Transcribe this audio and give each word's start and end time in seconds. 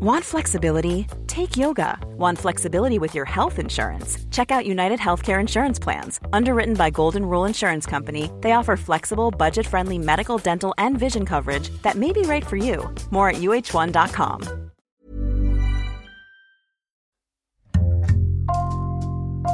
Want 0.00 0.24
flexibility? 0.24 1.06
Take 1.26 1.56
yoga. 1.56 1.98
Want 2.18 2.38
flexibility 2.38 2.98
with 2.98 3.14
your 3.14 3.24
health 3.24 3.58
insurance? 3.58 4.18
Check 4.30 4.50
out 4.50 4.66
United 4.66 4.98
Healthcare 4.98 5.40
Insurance 5.40 5.78
Plans. 5.78 6.20
Underwritten 6.32 6.74
by 6.74 6.90
Golden 6.90 7.24
Rule 7.26 7.46
Insurance 7.46 7.86
Company, 7.86 8.30
they 8.40 8.52
offer 8.52 8.76
flexible, 8.76 9.30
budget 9.30 9.66
friendly 9.66 9.98
medical, 9.98 10.38
dental, 10.38 10.74
and 10.78 10.98
vision 10.98 11.24
coverage 11.24 11.70
that 11.82 11.96
may 11.96 12.12
be 12.12 12.22
right 12.22 12.44
for 12.44 12.56
you. 12.56 12.92
More 13.10 13.28
at 13.30 13.36
uh1.com. 13.36 14.42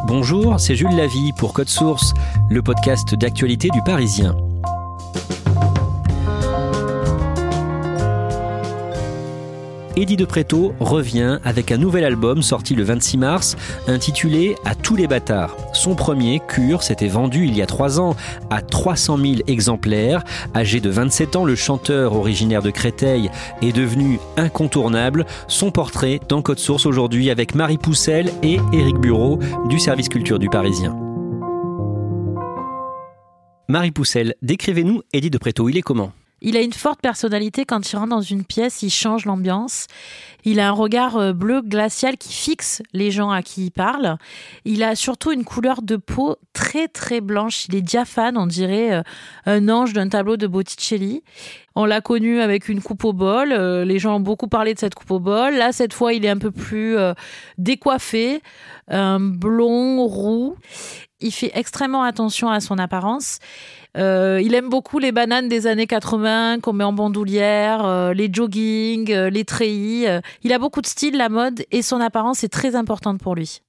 Bonjour, 0.06 0.58
c'est 0.58 0.74
Jules 0.74 0.96
Lavie 0.96 1.32
pour 1.38 1.52
Code 1.52 1.68
Source, 1.68 2.14
le 2.50 2.62
podcast 2.62 3.14
d'actualité 3.14 3.68
du 3.68 3.80
Parisien. 3.82 4.49
Eddie 9.96 10.16
de 10.16 10.26
revient 10.78 11.38
avec 11.44 11.72
un 11.72 11.76
nouvel 11.76 12.04
album 12.04 12.42
sorti 12.42 12.74
le 12.74 12.84
26 12.84 13.18
mars, 13.18 13.56
intitulé 13.88 14.54
À 14.64 14.74
tous 14.74 14.94
les 14.96 15.06
bâtards. 15.06 15.56
Son 15.72 15.94
premier, 15.94 16.40
Cure, 16.46 16.82
s'était 16.82 17.08
vendu 17.08 17.46
il 17.46 17.56
y 17.56 17.62
a 17.62 17.66
trois 17.66 18.00
ans 18.00 18.14
à 18.50 18.62
300 18.62 19.18
000 19.18 19.34
exemplaires. 19.46 20.24
Âgé 20.54 20.80
de 20.80 20.90
27 20.90 21.36
ans, 21.36 21.44
le 21.44 21.56
chanteur 21.56 22.14
originaire 22.14 22.62
de 22.62 22.70
Créteil 22.70 23.30
est 23.62 23.72
devenu 23.72 24.20
incontournable. 24.36 25.26
Son 25.48 25.70
portrait 25.70 26.20
dans 26.28 26.42
Code 26.42 26.60
Source 26.60 26.86
aujourd'hui 26.86 27.30
avec 27.30 27.54
Marie 27.54 27.78
Poussel 27.78 28.30
et 28.42 28.58
Éric 28.72 28.98
Bureau 28.98 29.38
du 29.68 29.78
service 29.78 30.08
culture 30.08 30.38
du 30.38 30.48
Parisien. 30.48 30.96
Marie 33.68 33.92
Poussel, 33.92 34.34
décrivez-nous 34.42 35.02
Eddie 35.12 35.30
de 35.30 35.38
il 35.68 35.78
est 35.78 35.82
comment? 35.82 36.12
Il 36.42 36.56
a 36.56 36.60
une 36.60 36.72
forte 36.72 37.00
personnalité 37.00 37.64
quand 37.64 37.92
il 37.92 37.96
rentre 37.96 38.10
dans 38.10 38.20
une 38.20 38.44
pièce, 38.44 38.82
il 38.82 38.90
change 38.90 39.24
l'ambiance. 39.24 39.86
Il 40.44 40.58
a 40.60 40.68
un 40.68 40.72
regard 40.72 41.16
euh, 41.16 41.32
bleu 41.32 41.60
glacial 41.60 42.16
qui 42.16 42.32
fixe 42.32 42.82
les 42.92 43.10
gens 43.10 43.30
à 43.30 43.42
qui 43.42 43.66
il 43.66 43.70
parle. 43.70 44.16
Il 44.64 44.82
a 44.82 44.94
surtout 44.94 45.32
une 45.32 45.44
couleur 45.44 45.82
de 45.82 45.96
peau 45.96 46.36
très 46.52 46.88
très 46.88 47.20
blanche. 47.20 47.66
Il 47.68 47.74
est 47.74 47.82
diaphane, 47.82 48.38
on 48.38 48.46
dirait 48.46 48.92
euh, 48.92 49.02
un 49.46 49.68
ange 49.68 49.92
d'un 49.92 50.08
tableau 50.08 50.36
de 50.36 50.46
Botticelli. 50.46 51.22
On 51.76 51.84
l'a 51.84 52.00
connu 52.00 52.40
avec 52.40 52.68
une 52.68 52.80
coupe 52.80 53.04
au 53.04 53.12
bol. 53.12 53.52
Euh, 53.52 53.84
les 53.84 53.98
gens 53.98 54.16
ont 54.16 54.20
beaucoup 54.20 54.48
parlé 54.48 54.74
de 54.74 54.78
cette 54.78 54.94
coupe 54.94 55.10
au 55.10 55.20
bol. 55.20 55.54
Là, 55.54 55.72
cette 55.72 55.92
fois, 55.92 56.14
il 56.14 56.24
est 56.24 56.30
un 56.30 56.38
peu 56.38 56.50
plus 56.50 56.96
décoiffé, 57.58 58.42
blond 58.88 60.06
roux. 60.06 60.56
Il 61.20 61.32
fait 61.32 61.50
extrêmement 61.54 62.02
attention 62.02 62.48
à 62.48 62.60
son 62.60 62.78
apparence. 62.78 63.38
Euh, 63.96 64.40
il 64.42 64.54
aime 64.54 64.68
beaucoup 64.68 64.98
les 64.98 65.12
bananes 65.12 65.48
des 65.48 65.66
années 65.66 65.86
80 65.86 66.60
qu'on 66.60 66.72
met 66.72 66.84
en 66.84 66.92
bandoulière, 66.92 67.84
euh, 67.84 68.14
les 68.14 68.28
jogging, 68.32 69.10
euh, 69.10 69.30
les 69.30 69.44
treillis. 69.44 70.06
il 70.42 70.52
a 70.52 70.58
beaucoup 70.58 70.80
de 70.80 70.86
style, 70.86 71.16
la 71.16 71.28
mode 71.28 71.64
et 71.70 71.82
son 71.82 72.00
apparence 72.00 72.44
est 72.44 72.48
très 72.48 72.76
importante 72.76 73.20
pour 73.20 73.34
lui. 73.34 73.62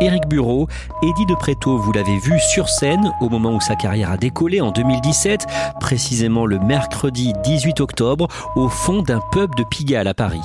Éric 0.00 0.26
Bureau, 0.28 0.68
Eddie 1.02 1.26
de 1.26 1.34
Préto, 1.34 1.78
vous 1.78 1.92
l'avez 1.92 2.18
vu 2.18 2.38
sur 2.38 2.68
scène 2.68 3.12
au 3.20 3.30
moment 3.30 3.54
où 3.54 3.60
sa 3.60 3.76
carrière 3.76 4.10
a 4.10 4.18
décollé 4.18 4.60
en 4.60 4.70
2017, 4.70 5.46
précisément 5.80 6.44
le 6.44 6.58
mercredi 6.58 7.32
18 7.42 7.80
octobre, 7.80 8.28
au 8.56 8.68
fond 8.68 9.00
d'un 9.00 9.20
pub 9.32 9.54
de 9.54 9.64
Pigalle 9.64 10.06
à 10.06 10.14
Paris. 10.14 10.42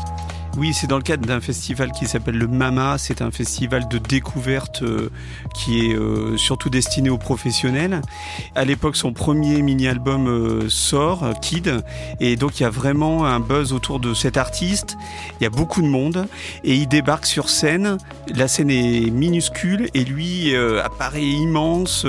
Oui, 0.58 0.74
c'est 0.74 0.88
dans 0.88 0.98
le 0.98 1.04
cadre 1.04 1.26
d'un 1.26 1.40
festival 1.40 1.92
qui 1.94 2.08
s'appelle 2.08 2.38
le 2.38 2.48
MAMA. 2.48 2.98
C'est 2.98 3.22
un 3.22 3.32
festival 3.32 3.88
de 3.88 3.98
découverte 3.98 4.84
euh, 4.84 5.10
qui 5.56 5.86
est 5.88 5.96
euh, 5.96 6.36
surtout 6.36 6.70
destiné 6.70 7.10
aux 7.10 7.18
professionnels. 7.18 8.02
À 8.54 8.66
l'époque, 8.66 8.98
son 8.98 9.14
premier 9.14 9.62
mini-album 9.62 10.28
euh, 10.28 10.70
sort, 10.70 11.26
Kid, 11.42 11.82
et 12.20 12.36
donc 12.36 12.60
il 12.60 12.64
y 12.64 12.66
a 12.66 12.70
vraiment 12.70 13.26
un 13.26 13.40
buzz 13.40 13.72
autour 13.72 14.02
de 14.02 14.14
cet 14.14 14.36
artiste. 14.36 14.98
Il 15.40 15.44
y 15.44 15.48
a 15.48 15.50
beaucoup 15.50 15.82
de 15.82 15.88
monde 15.88 16.28
et 16.66 16.76
il 16.76 16.88
débarque 16.88 17.26
sur 17.26 17.50
scène. 17.50 17.98
La 18.28 18.50
scène 18.50 18.70
est 18.70 19.10
minuscule 19.10 19.90
et 19.94 20.04
lui 20.04 20.54
apparaît 20.84 21.24
immense 21.24 22.06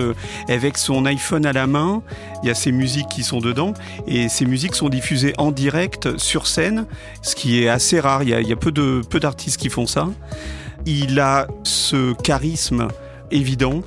avec 0.49 0.79
son 0.79 1.07
iPhone 1.07 1.47
à 1.47 1.53
la 1.53 1.67
main. 1.67 2.03
Il 2.43 2.49
y 2.49 2.51
a 2.51 2.55
ses 2.55 2.73
musiques 2.73 3.09
qui 3.09 3.23
sont 3.23 3.41
dedans 3.41 3.73
et 4.09 4.29
ces 4.29 4.47
musiques 4.47 4.75
sont 4.75 4.89
diffusées 4.89 5.33
en 5.39 5.53
direct 5.53 6.19
sur 6.19 6.49
scène, 6.49 6.87
ce 7.23 7.37
qui 7.37 7.63
est 7.63 7.69
assez 7.69 8.01
rare 8.01 8.23
y 8.41 8.53
a, 8.53 8.57
peu 8.57 8.73
de 8.73 9.03
peu 9.09 9.21
d'artistes 9.21 9.59
qui 9.59 9.69
font 9.69 9.87
ça. 9.87 10.09
Il 10.87 11.21
a 11.21 11.47
ce 11.63 12.13
charisme 12.15 12.89
évident, 13.31 13.83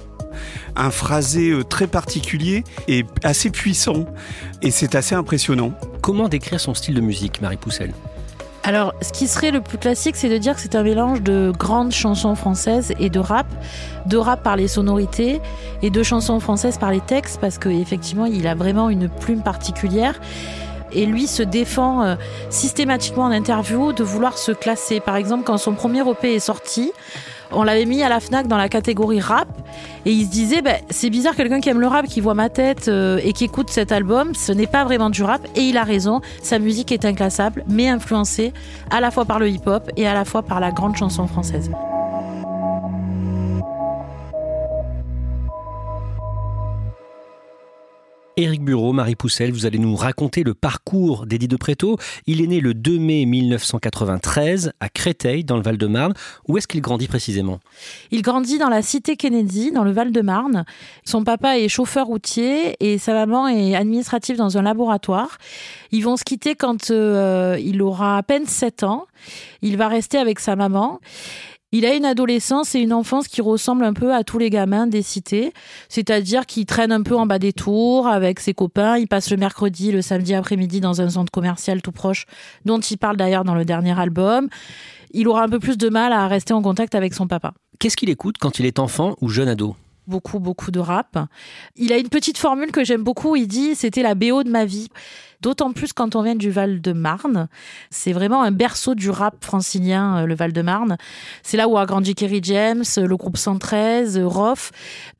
un 0.76 0.92
phrasé 0.92 1.52
euh, 1.52 1.64
très 1.64 1.88
particulier 1.88 2.64
et 2.88 3.06
assez 3.24 3.50
puissant, 3.50 4.06
et 4.62 4.72
c'est 4.72 4.96
assez 4.96 5.16
impressionnant. 5.16 5.74
Comment 6.02 6.30
décrire 6.30 6.60
son 6.60 6.74
style 6.74 6.96
de 6.96 7.02
musique, 7.02 7.42
Marie 7.42 7.58
Poussel? 7.58 7.94
Alors, 8.68 8.96
ce 9.00 9.12
qui 9.12 9.28
serait 9.28 9.52
le 9.52 9.62
plus 9.62 9.78
classique, 9.78 10.16
c'est 10.16 10.28
de 10.28 10.40
dire 10.40 10.56
que 10.56 10.60
c'est 10.60 10.74
un 10.74 10.82
mélange 10.82 11.22
de 11.22 11.54
grandes 11.56 11.92
chansons 11.92 12.34
françaises 12.34 12.94
et 13.00 13.12
de 13.12 13.20
rap, 13.20 13.46
de 14.08 14.18
rap 14.18 14.42
par 14.42 14.56
les 14.56 14.68
sonorités 14.68 15.40
et 15.84 15.92
de 15.92 16.02
chansons 16.02 16.40
françaises 16.40 16.80
par 16.80 16.90
les 16.90 17.02
textes, 17.02 17.40
parce 17.40 17.60
qu'effectivement, 17.60 18.26
il 18.26 18.48
a 18.48 18.56
vraiment 18.56 18.90
une 18.90 19.08
plume 19.08 19.44
particulière 19.44 20.20
et 20.96 21.06
lui 21.06 21.28
se 21.28 21.44
défend 21.44 22.04
euh, 22.04 22.16
systématiquement 22.50 23.24
en 23.24 23.32
interview 23.32 23.94
de 23.94 24.04
vouloir 24.04 24.38
se 24.38 24.52
classer. 24.52 25.00
Par 25.00 25.16
exemple, 25.16 25.44
quand 25.44 25.58
son 25.58 25.74
premier 25.74 26.02
EP 26.10 26.36
est 26.36 26.40
sorti, 26.40 26.92
on 27.52 27.64
l'avait 27.64 27.86
mis 27.86 28.02
à 28.04 28.10
la 28.10 28.20
FNAC 28.20 28.48
dans 28.48 28.58
la 28.58 28.70
catégorie 28.70 29.20
rap 29.20 29.48
et 30.06 30.12
il 30.12 30.26
se 30.26 30.32
disait 30.32 30.62
bah, 30.62 30.78
c'est 30.90 31.10
bizarre 31.10 31.36
quelqu'un 31.36 31.60
qui 31.60 31.70
aime 31.70 31.80
le 31.80 31.88
rap 31.88 32.08
qui 32.08 32.22
voit 32.22 32.34
ma 32.34 32.50
tête 32.50 32.88
euh, 32.88 33.20
et 33.24 33.34
qui 33.34 33.46
écoute 33.46 33.70
cet 33.70 33.92
album 33.92 34.34
ce 34.34 34.52
n'est 34.52 34.68
pas 34.68 34.84
vraiment 34.84 35.10
du 35.10 35.24
rap 35.24 35.42
et 35.56 35.62
il 35.62 35.78
a 35.78 35.84
raison 35.84 36.22
sa 36.42 36.60
musique 36.60 36.92
est 36.92 37.06
inclassable 37.06 37.64
mais 37.68 37.88
influencée 37.88 38.52
à 38.90 39.00
la 39.00 39.12
fois 39.12 39.26
par 39.26 39.40
le 39.40 39.50
hip 39.50 39.68
hop 39.68 39.92
et 39.96 40.08
à 40.08 40.14
la 40.14 40.26
fois 40.26 40.42
par 40.42 40.60
la 40.60 40.72
grande 40.72 40.96
chanson 40.96 41.28
française. 41.28 41.70
Éric 48.38 48.66
Bureau, 48.66 48.92
Marie 48.92 49.16
Poussel, 49.16 49.54
vous 49.54 49.66
allez 49.66 49.80
nous 49.80 49.96
raconter 49.96 50.44
le 50.44 50.54
parcours 50.54 51.26
d'Eddie 51.26 51.48
de 51.48 51.56
Préto. 51.56 51.98
Il 52.28 52.42
est 52.42 52.48
né 52.48 52.60
le 52.60 52.74
2 52.74 53.00
mai 53.00 53.26
1993 53.26 54.74
à 54.82 54.90
Créteil, 54.90 55.46
dans 55.46 55.56
le 55.56 55.64
Val-de-Marne. 55.64 56.14
Où 56.50 56.58
est-ce 56.58 56.68
qu'il 56.68 56.82
grandit 56.82 57.08
précisément? 57.08 57.62
Il 58.12 58.22
grandit 58.22 58.58
dans 58.58 58.68
la 58.68 58.82
cité 58.82 59.16
Kennedy, 59.16 59.72
dans 59.72 59.86
le 59.86 59.92
Val-de-Marne. 59.92 60.66
Son 61.06 61.24
papa 61.24 61.58
est 61.58 61.70
chauffeur 61.70 62.08
routier 62.08 62.76
et 62.82 62.98
sa 62.98 63.14
maman 63.14 63.48
est 63.48 63.74
administrative 63.74 64.36
dans 64.36 64.58
un 64.58 64.64
laboratoire. 64.64 65.38
Ils 65.94 66.04
vont 66.04 66.18
se 66.18 66.26
quitter 66.26 66.56
quand 66.56 66.92
euh, 66.92 67.58
il 67.62 67.82
aura 67.82 68.18
à 68.18 68.24
peine 68.24 68.46
7 68.46 68.84
ans. 68.84 69.06
Il 69.62 69.78
va 69.78 69.88
rester 69.88 70.18
avec 70.18 70.42
sa 70.42 70.58
maman. 70.58 71.00
Il 71.78 71.86
a 71.86 71.94
une 71.94 72.06
adolescence 72.06 72.74
et 72.74 72.80
une 72.80 72.94
enfance 72.94 73.28
qui 73.28 73.42
ressemblent 73.42 73.84
un 73.84 73.92
peu 73.92 74.14
à 74.14 74.24
tous 74.24 74.38
les 74.38 74.50
gamins 74.50 74.88
des 74.88 75.02
cités, 75.02 75.52
c'est-à-dire 75.90 76.46
qu'il 76.46 76.66
traîne 76.66 76.94
un 76.94 77.04
peu 77.04 77.18
en 77.18 77.26
bas 77.26 77.38
des 77.38 77.52
tours 77.52 78.08
avec 78.08 78.40
ses 78.40 78.54
copains, 78.54 78.98
il 78.98 79.10
passe 79.10 79.30
le 79.30 79.36
mercredi, 79.36 79.92
le 79.92 80.02
samedi 80.02 80.34
après-midi 80.34 80.80
dans 80.80 81.02
un 81.02 81.10
centre 81.10 81.34
commercial 81.34 81.82
tout 81.82 81.92
proche, 81.92 82.28
dont 82.64 82.80
il 82.80 82.98
parle 82.98 83.18
d'ailleurs 83.18 83.44
dans 83.44 83.56
le 83.56 83.66
dernier 83.66 84.00
album. 84.00 84.48
Il 85.12 85.28
aura 85.28 85.44
un 85.44 85.50
peu 85.50 85.60
plus 85.60 85.78
de 85.78 85.90
mal 85.90 86.14
à 86.14 86.30
rester 86.30 86.54
en 86.54 86.62
contact 86.62 86.96
avec 86.96 87.14
son 87.14 87.28
papa. 87.28 87.52
Qu'est-ce 87.78 87.98
qu'il 87.98 88.10
écoute 88.10 88.38
quand 88.40 88.58
il 88.58 88.66
est 88.66 88.80
enfant 88.80 89.18
ou 89.20 89.28
jeune 89.28 89.50
ado? 89.50 89.76
Beaucoup, 90.08 90.40
beaucoup 90.40 90.72
de 90.72 90.80
rap. 90.80 91.18
Il 91.76 91.92
a 91.92 91.98
une 91.98 92.08
petite 92.08 92.38
formule 92.38 92.72
que 92.72 92.86
j'aime 92.86 93.04
beaucoup. 93.04 93.36
Il 93.36 93.48
dit 93.48 93.76
c'était 93.76 94.02
la 94.02 94.16
BO 94.16 94.44
de 94.44 94.50
ma 94.50 94.64
vie. 94.64 94.88
D'autant 95.42 95.72
plus 95.72 95.94
quand 95.94 96.16
on 96.16 96.22
vient 96.22 96.36
du 96.36 96.50
Val-de-Marne. 96.50 97.48
C'est 97.90 98.14
vraiment 98.14 98.42
un 98.42 98.52
berceau 98.52 98.96
du 98.96 99.10
rap 99.10 99.44
francilien, 99.44 100.18
euh, 100.18 100.26
le 100.26 100.36
Val-de-Marne. 100.36 100.98
C'est 101.44 101.58
là 101.58 101.68
où 101.68 101.78
a 101.78 101.86
grandi 101.86 102.16
Kerry 102.16 102.40
James, 102.44 102.84
le 102.98 103.18
groupe 103.18 103.38
113, 103.38 104.20
Roth. 104.20 104.72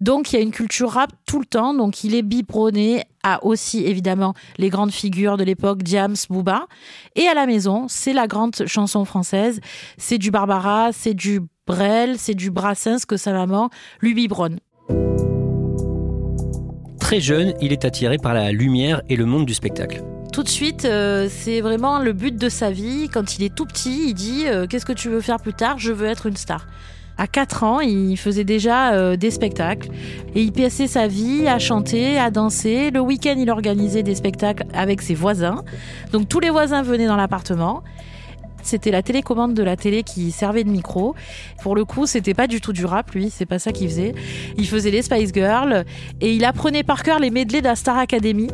Donc 0.02 0.32
il 0.32 0.36
y 0.38 0.40
a 0.40 0.42
une 0.42 0.52
culture 0.52 0.92
rap 0.92 1.12
tout 1.26 1.40
le 1.40 1.46
temps. 1.46 1.74
Donc 1.74 2.04
il 2.04 2.16
est 2.16 2.22
biberonné 2.22 3.04
à 3.24 3.44
aussi 3.44 3.84
évidemment 3.86 4.34
les 4.58 4.70
grandes 4.70 4.92
figures 4.92 5.38
de 5.38 5.44
l'époque, 5.44 5.84
Diams, 5.84 6.16
Booba. 6.30 6.68
Et 7.16 7.28
à 7.28 7.34
la 7.34 7.46
maison, 7.46 7.88
c'est 7.88 8.14
la 8.14 8.28
grande 8.28 8.56
chanson 8.68 9.06
française. 9.06 9.60
C'est 9.98 10.18
du 10.18 10.32
Barbara, 10.32 10.92
c'est 10.92 11.14
du 11.14 11.42
Brel, 11.68 12.20
c'est 12.20 12.36
du 12.36 12.52
Brassens 12.52 13.06
que 13.08 13.18
sa 13.18 13.34
maman 13.34 13.70
lui 14.00 14.14
biberonne. 14.14 14.60
Très 17.06 17.22
jeune, 17.22 17.54
il 17.62 17.72
est 17.72 17.86
attiré 17.86 18.18
par 18.18 18.34
la 18.34 18.52
lumière 18.52 19.04
et 19.10 19.16
le 19.16 19.26
monde 19.26 19.46
du 19.46 19.54
spectacle. 19.54 20.02
Tout 20.34 20.42
de 20.42 20.50
suite, 20.50 20.86
euh, 20.86 21.28
c'est 21.30 21.62
vraiment 21.62 22.00
le 22.00 22.14
but 22.14 22.36
de 22.36 22.50
sa 22.50 22.72
vie. 22.72 23.10
Quand 23.14 23.38
il 23.38 23.44
est 23.44 23.54
tout 23.54 23.68
petit, 23.68 24.08
il 24.08 24.16
dit 24.16 24.48
euh, 24.48 24.66
Qu'est-ce 24.66 24.88
que 24.88 24.92
tu 24.92 25.10
veux 25.10 25.22
faire 25.22 25.40
plus 25.40 25.54
tard? 25.54 25.78
Je 25.78 25.92
veux 25.92 26.08
être 26.08 26.26
une 26.26 26.36
star. 26.36 26.66
À 27.20 27.28
4 27.28 27.64
ans, 27.64 27.80
il 27.80 28.18
faisait 28.18 28.44
déjà 28.44 28.94
euh, 28.94 29.18
des 29.18 29.30
spectacles 29.30 29.90
et 30.34 30.42
il 30.42 30.52
passait 30.52 30.88
sa 30.88 31.06
vie 31.06 31.48
à 31.48 31.60
chanter, 31.60 32.18
à 32.18 32.32
danser. 32.32 32.90
Le 32.90 33.02
week-end, 33.02 33.36
il 33.38 33.52
organisait 33.52 34.02
des 34.02 34.16
spectacles 34.16 34.66
avec 34.74 35.04
ses 35.04 35.14
voisins. 35.14 35.64
Donc 36.12 36.28
tous 36.28 36.40
les 36.40 36.50
voisins 36.50 36.82
venaient 36.82 37.06
dans 37.06 37.18
l'appartement 37.18 37.84
c'était 38.66 38.92
la 38.92 39.02
télécommande 39.02 39.54
de 39.54 39.64
la 39.64 39.76
télé 39.76 40.04
qui 40.04 40.32
servait 40.32 40.64
de 40.64 40.70
micro. 40.70 41.16
Pour 41.62 41.76
le 41.76 41.86
coup, 41.86 42.06
c'était 42.06 42.34
pas 42.34 42.48
du 42.48 42.62
tout 42.62 42.74
du 42.74 42.86
rap, 42.86 43.12
lui, 43.12 43.30
c'est 43.30 43.46
pas 43.46 43.60
ça 43.60 43.72
qu'il 43.72 43.88
faisait. 43.88 44.14
Il 44.58 44.68
faisait 44.68 44.92
les 44.92 45.02
Spice 45.02 45.32
Girls 45.34 45.86
et 46.22 46.34
il 46.34 46.46
apprenait 46.46 46.84
par 46.84 47.04
cœur 47.04 47.20
les 47.20 47.30
medleys 47.30 47.62
de 47.62 47.68
la 47.68 47.76
Star 47.76 47.98
Academy. 47.98 48.48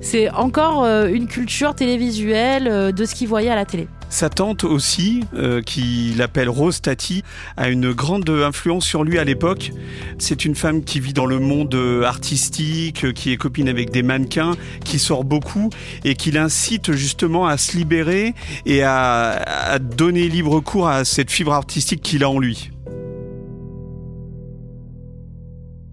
C'est 0.00 0.30
encore 0.30 0.84
euh, 0.84 1.08
une 1.08 1.26
culture 1.26 1.74
télévisuelle 1.74 2.68
euh, 2.68 2.92
de 2.92 3.04
ce 3.04 3.14
qu'il 3.14 3.28
voyait 3.28 3.50
à 3.50 3.56
la 3.56 3.64
télé. 3.64 3.88
Sa 4.10 4.30
tante 4.30 4.64
aussi, 4.64 5.22
euh, 5.34 5.60
qui 5.60 6.14
l'appelle 6.16 6.48
Rose 6.48 6.80
Tati, 6.80 7.22
a 7.56 7.68
une 7.68 7.92
grande 7.92 8.28
influence 8.30 8.84
sur 8.84 9.04
lui 9.04 9.18
à 9.18 9.24
l'époque. 9.24 9.70
C'est 10.18 10.44
une 10.44 10.54
femme 10.54 10.82
qui 10.82 10.98
vit 10.98 11.12
dans 11.12 11.26
le 11.26 11.38
monde 11.38 11.74
euh, 11.74 12.04
artistique, 12.04 13.04
euh, 13.04 13.12
qui 13.12 13.32
est 13.32 13.36
copine 13.36 13.68
avec 13.68 13.90
des 13.90 14.02
mannequins, 14.02 14.56
qui 14.84 14.98
sort 14.98 15.24
beaucoup 15.24 15.68
et 16.04 16.14
qui 16.14 16.30
l'incite 16.30 16.92
justement 16.92 17.46
à 17.46 17.58
se 17.58 17.76
libérer 17.76 18.34
et 18.64 18.82
à, 18.82 19.30
à 19.30 19.78
donner 19.78 20.28
libre 20.28 20.60
cours 20.60 20.88
à 20.88 21.04
cette 21.04 21.30
fibre 21.30 21.52
artistique 21.52 22.02
qu'il 22.02 22.24
a 22.24 22.30
en 22.30 22.38
lui. 22.38 22.70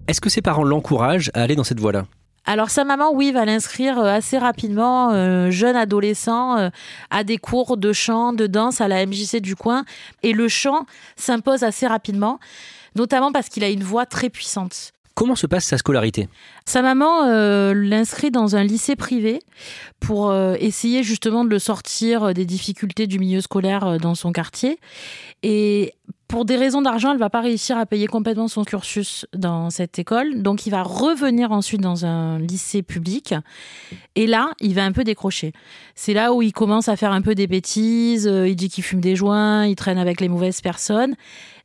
Est-ce 0.08 0.20
que 0.20 0.30
ses 0.30 0.40
parents 0.40 0.64
l'encouragent 0.64 1.30
à 1.34 1.42
aller 1.42 1.56
dans 1.56 1.64
cette 1.64 1.80
voie-là? 1.80 2.06
Alors 2.46 2.70
sa 2.70 2.84
maman, 2.84 3.12
oui, 3.12 3.32
va 3.32 3.44
l'inscrire 3.44 3.98
euh, 3.98 4.06
assez 4.06 4.38
rapidement, 4.38 5.10
euh, 5.12 5.50
jeune 5.50 5.74
adolescent, 5.74 6.56
euh, 6.56 6.70
à 7.10 7.24
des 7.24 7.38
cours 7.38 7.76
de 7.76 7.92
chant, 7.92 8.32
de 8.32 8.46
danse 8.46 8.80
à 8.80 8.86
la 8.86 9.04
MJC 9.04 9.40
du 9.40 9.56
coin. 9.56 9.84
Et 10.22 10.32
le 10.32 10.46
chant 10.46 10.86
s'impose 11.16 11.64
assez 11.64 11.88
rapidement, 11.88 12.38
notamment 12.94 13.32
parce 13.32 13.48
qu'il 13.48 13.64
a 13.64 13.68
une 13.68 13.82
voix 13.82 14.06
très 14.06 14.30
puissante. 14.30 14.92
Comment 15.14 15.34
se 15.34 15.46
passe 15.48 15.64
sa 15.64 15.78
scolarité? 15.78 16.28
Sa 16.66 16.82
maman 16.82 17.24
l'inscrit 17.72 18.30
dans 18.30 18.54
un 18.54 18.62
lycée 18.62 18.96
privé 18.96 19.40
pour 19.98 20.34
essayer 20.60 21.02
justement 21.02 21.42
de 21.42 21.48
le 21.48 21.58
sortir 21.58 22.34
des 22.34 22.44
difficultés 22.44 23.06
du 23.06 23.18
milieu 23.18 23.40
scolaire 23.40 23.96
dans 23.98 24.14
son 24.14 24.30
quartier. 24.30 24.78
Et 25.42 25.94
pour 26.28 26.44
des 26.44 26.56
raisons 26.56 26.82
d'argent, 26.82 27.12
elle 27.12 27.18
va 27.18 27.30
pas 27.30 27.40
réussir 27.40 27.78
à 27.78 27.86
payer 27.86 28.06
complètement 28.06 28.48
son 28.48 28.64
cursus 28.64 29.26
dans 29.34 29.70
cette 29.70 29.98
école. 29.98 30.42
Donc, 30.42 30.66
il 30.66 30.70
va 30.70 30.82
revenir 30.82 31.52
ensuite 31.52 31.80
dans 31.80 32.04
un 32.04 32.38
lycée 32.38 32.82
public. 32.82 33.34
Et 34.16 34.26
là, 34.26 34.50
il 34.60 34.74
va 34.74 34.84
un 34.84 34.92
peu 34.92 35.04
décrocher. 35.04 35.52
C'est 35.94 36.14
là 36.14 36.32
où 36.32 36.42
il 36.42 36.52
commence 36.52 36.88
à 36.88 36.96
faire 36.96 37.12
un 37.12 37.22
peu 37.22 37.34
des 37.34 37.46
bêtises. 37.46 38.26
Euh, 38.26 38.48
il 38.48 38.56
dit 38.56 38.68
qu'il 38.68 38.82
fume 38.82 39.00
des 39.00 39.14
joints, 39.14 39.66
il 39.66 39.76
traîne 39.76 39.98
avec 39.98 40.20
les 40.20 40.28
mauvaises 40.28 40.60
personnes. 40.60 41.14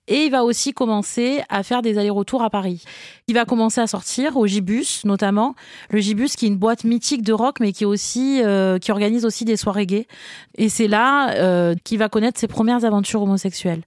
Et 0.08 0.26
il 0.26 0.32
va 0.32 0.44
aussi 0.44 0.74
commencer 0.74 1.42
à 1.50 1.64
faire 1.64 1.82
des 1.82 1.98
allers-retours 1.98 2.44
à 2.44 2.50
Paris. 2.50 2.84
Il 3.28 3.36
va 3.36 3.46
commencer 3.46 3.82
à 3.82 3.88
sortir 3.88 4.36
au 4.36 4.46
Gibus, 4.48 5.06
notamment. 5.06 5.56
Le 5.90 6.00
Gibus, 6.00 6.36
qui 6.36 6.46
est 6.46 6.50
une 6.50 6.58
boîte 6.58 6.84
mythique 6.84 7.22
de 7.22 7.34
rock, 7.34 7.60
mais 7.60 7.72
qui, 7.72 7.86
aussi, 7.86 8.42
euh, 8.44 8.78
qui 8.78 8.92
organise 8.92 9.26
aussi 9.26 9.46
des 9.46 9.58
soirées 9.58 9.86
gays. 9.86 10.08
Et 10.58 10.70
c'est 10.70 10.88
là 10.88 11.34
euh, 11.36 11.76
qu'il 11.84 12.00
va 12.00 12.10
connaître 12.10 12.40
ses 12.40 12.48
premières 12.48 12.84
aventures 12.84 13.22
homosexuelles. 13.22 13.84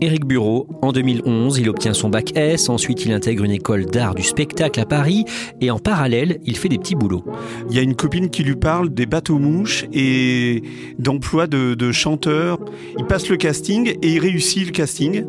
Éric 0.00 0.24
Bureau, 0.24 0.66
en 0.82 0.92
2011, 0.92 1.58
il 1.58 1.68
obtient 1.68 1.94
son 1.94 2.08
bac 2.08 2.32
S, 2.36 2.68
ensuite 2.68 3.04
il 3.04 3.12
intègre 3.12 3.44
une 3.44 3.50
école 3.50 3.86
d'art 3.86 4.14
du 4.14 4.22
spectacle 4.22 4.80
à 4.80 4.84
Paris 4.84 5.24
et 5.60 5.70
en 5.70 5.78
parallèle, 5.78 6.40
il 6.44 6.56
fait 6.56 6.68
des 6.68 6.78
petits 6.78 6.94
boulots. 6.94 7.24
Il 7.70 7.76
y 7.76 7.78
a 7.78 7.82
une 7.82 7.94
copine 7.94 8.28
qui 8.28 8.42
lui 8.42 8.56
parle 8.56 8.90
des 8.90 9.06
bateaux-mouches 9.06 9.86
et 9.92 10.62
d'emploi 10.98 11.46
de, 11.46 11.74
de 11.74 11.92
chanteur. 11.92 12.58
Il 12.98 13.04
passe 13.06 13.28
le 13.28 13.36
casting 13.36 13.94
et 14.02 14.12
il 14.12 14.18
réussit 14.18 14.66
le 14.66 14.72
casting. 14.72 15.24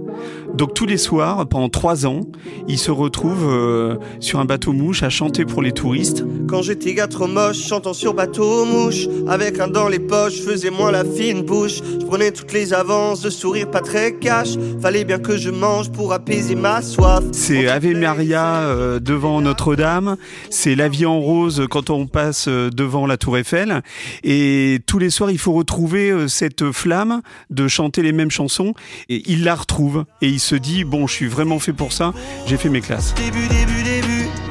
Donc 0.56 0.74
tous 0.74 0.86
les 0.86 0.98
soirs, 0.98 1.46
pendant 1.48 1.70
trois 1.70 2.06
ans, 2.06 2.22
il 2.68 2.78
se 2.78 2.92
retrouve 2.92 3.46
euh, 3.50 3.96
sur 4.20 4.40
un 4.40 4.46
bateau-mouche 4.46 5.04
à 5.04 5.10
chanter 5.10 5.44
pour 5.46 5.62
les 5.62 5.74
touristes. 5.74 6.24
Quand 6.48 6.62
j'étais 6.62 6.94
gars 6.94 7.08
trop 7.08 7.28
moche, 7.28 7.58
chantant 7.58 7.94
sur 7.94 8.14
bateau-mouche, 8.14 9.08
avec 9.28 9.60
un 9.60 9.68
dans 9.68 9.90
les 9.90 10.00
poches, 10.00 10.42
faisais 10.42 10.70
moins 10.70 10.92
la 10.92 11.04
fine 11.04 11.44
bouche. 11.44 11.82
Je 12.00 12.06
prenais 12.06 12.32
toutes 12.32 12.54
les 12.54 12.74
avances, 12.74 13.22
de 13.22 13.30
sourire 13.30 13.70
pas 13.70 13.82
très 13.82 14.14
cash. 14.14 14.55
Fallait 14.82 15.06
bien 15.06 15.20
que 15.20 15.38
je 15.38 15.50
mange 15.50 15.92
pour 15.92 16.14
apaiser 16.14 16.56
ma 16.56 16.82
soif. 16.82 17.24
C'est 17.32 17.68
Ave 17.68 17.94
Maria 17.96 18.62
euh, 18.62 19.00
devant 19.00 19.42
Notre-Dame, 19.42 20.18
c'est 20.50 20.76
La 20.76 20.90
vie 20.90 21.06
en 21.06 21.20
rose 21.20 21.66
quand 21.70 21.90
on 21.90 22.08
passe 22.08 22.48
euh, 22.48 22.70
devant 22.70 23.08
la 23.08 23.18
Tour 23.18 23.38
Eiffel. 23.38 23.82
Et 24.24 24.80
tous 24.86 25.00
les 25.00 25.10
soirs, 25.10 25.32
il 25.32 25.40
faut 25.40 25.54
retrouver 25.54 26.12
euh, 26.12 26.28
cette 26.28 26.72
flamme 26.72 27.22
de 27.50 27.68
chanter 27.68 28.02
les 28.02 28.12
mêmes 28.12 28.32
chansons. 28.32 28.74
Et 29.10 29.24
il 29.28 29.44
la 29.44 29.56
retrouve 29.56 30.06
et 30.22 30.28
il 30.28 30.40
se 30.40 30.56
dit 30.56 30.84
bon, 30.84 31.08
je 31.08 31.14
suis 31.14 31.28
vraiment 31.28 31.60
fait 31.60 31.74
pour 31.74 31.92
ça. 31.92 32.14
J'ai 32.46 32.58
fait 32.58 32.70
mes 32.70 32.82
classes. 32.82 33.14
Début, 33.16 33.48
début, 33.48 33.84
début. 33.84 34.06
Beau. 34.06 34.06
Début, 34.06 34.45